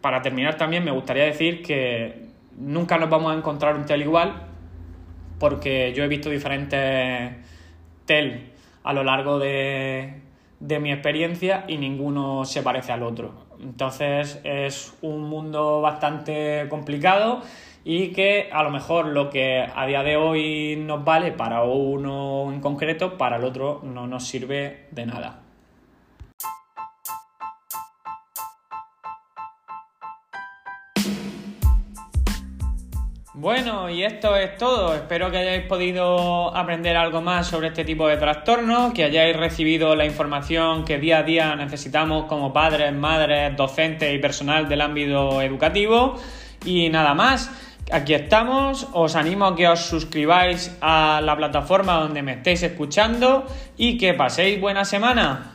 para 0.00 0.22
terminar 0.22 0.56
también 0.56 0.84
me 0.84 0.90
gustaría 0.90 1.24
decir 1.24 1.62
que 1.62 2.26
nunca 2.56 2.98
nos 2.98 3.10
vamos 3.10 3.34
a 3.34 3.38
encontrar 3.38 3.76
un 3.76 3.84
tel 3.84 4.02
igual, 4.02 4.46
porque 5.38 5.92
yo 5.94 6.04
he 6.04 6.08
visto 6.08 6.30
diferentes 6.30 7.32
tel 8.06 8.50
a 8.82 8.92
lo 8.92 9.04
largo 9.04 9.38
de, 9.38 10.22
de 10.60 10.78
mi 10.78 10.92
experiencia 10.92 11.64
y 11.68 11.76
ninguno 11.76 12.44
se 12.44 12.62
parece 12.62 12.92
al 12.92 13.02
otro. 13.02 13.46
Entonces 13.60 14.40
es 14.42 14.96
un 15.02 15.28
mundo 15.28 15.80
bastante 15.80 16.66
complicado 16.68 17.42
y 17.84 18.12
que 18.12 18.48
a 18.52 18.62
lo 18.62 18.70
mejor 18.70 19.06
lo 19.06 19.30
que 19.30 19.66
a 19.74 19.86
día 19.86 20.02
de 20.02 20.16
hoy 20.16 20.76
nos 20.76 21.04
vale 21.04 21.32
para 21.32 21.62
uno 21.64 22.52
en 22.52 22.60
concreto, 22.60 23.18
para 23.18 23.36
el 23.36 23.44
otro 23.44 23.80
no 23.82 24.06
nos 24.06 24.26
sirve 24.26 24.86
de 24.90 25.06
nada. 25.06 25.42
Bueno, 33.34 33.90
y 33.90 34.04
esto 34.04 34.36
es 34.36 34.56
todo. 34.56 34.94
Espero 34.94 35.28
que 35.32 35.38
hayáis 35.38 35.66
podido 35.66 36.54
aprender 36.54 36.96
algo 36.96 37.22
más 37.22 37.48
sobre 37.48 37.68
este 37.68 37.84
tipo 37.84 38.06
de 38.06 38.16
trastornos, 38.16 38.92
que 38.92 39.02
hayáis 39.02 39.36
recibido 39.36 39.96
la 39.96 40.04
información 40.04 40.84
que 40.84 40.98
día 40.98 41.18
a 41.18 41.22
día 41.24 41.56
necesitamos 41.56 42.26
como 42.26 42.52
padres, 42.52 42.92
madres, 42.92 43.56
docentes 43.56 44.14
y 44.14 44.18
personal 44.18 44.68
del 44.68 44.80
ámbito 44.80 45.42
educativo. 45.42 46.20
Y 46.64 46.88
nada 46.90 47.14
más. 47.14 47.71
Aquí 47.92 48.14
estamos, 48.14 48.88
os 48.96 49.12
animo 49.20 49.44
a 49.44 49.52
que 49.52 49.68
os 49.68 49.84
suscribáis 49.84 50.72
a 50.80 51.20
la 51.20 51.36
plataforma 51.36 52.00
donde 52.00 52.24
me 52.24 52.40
estéis 52.40 52.64
escuchando 52.64 53.44
y 53.76 54.00
que 54.00 54.16
paséis 54.16 54.56
buena 54.56 54.88
semana. 54.88 55.51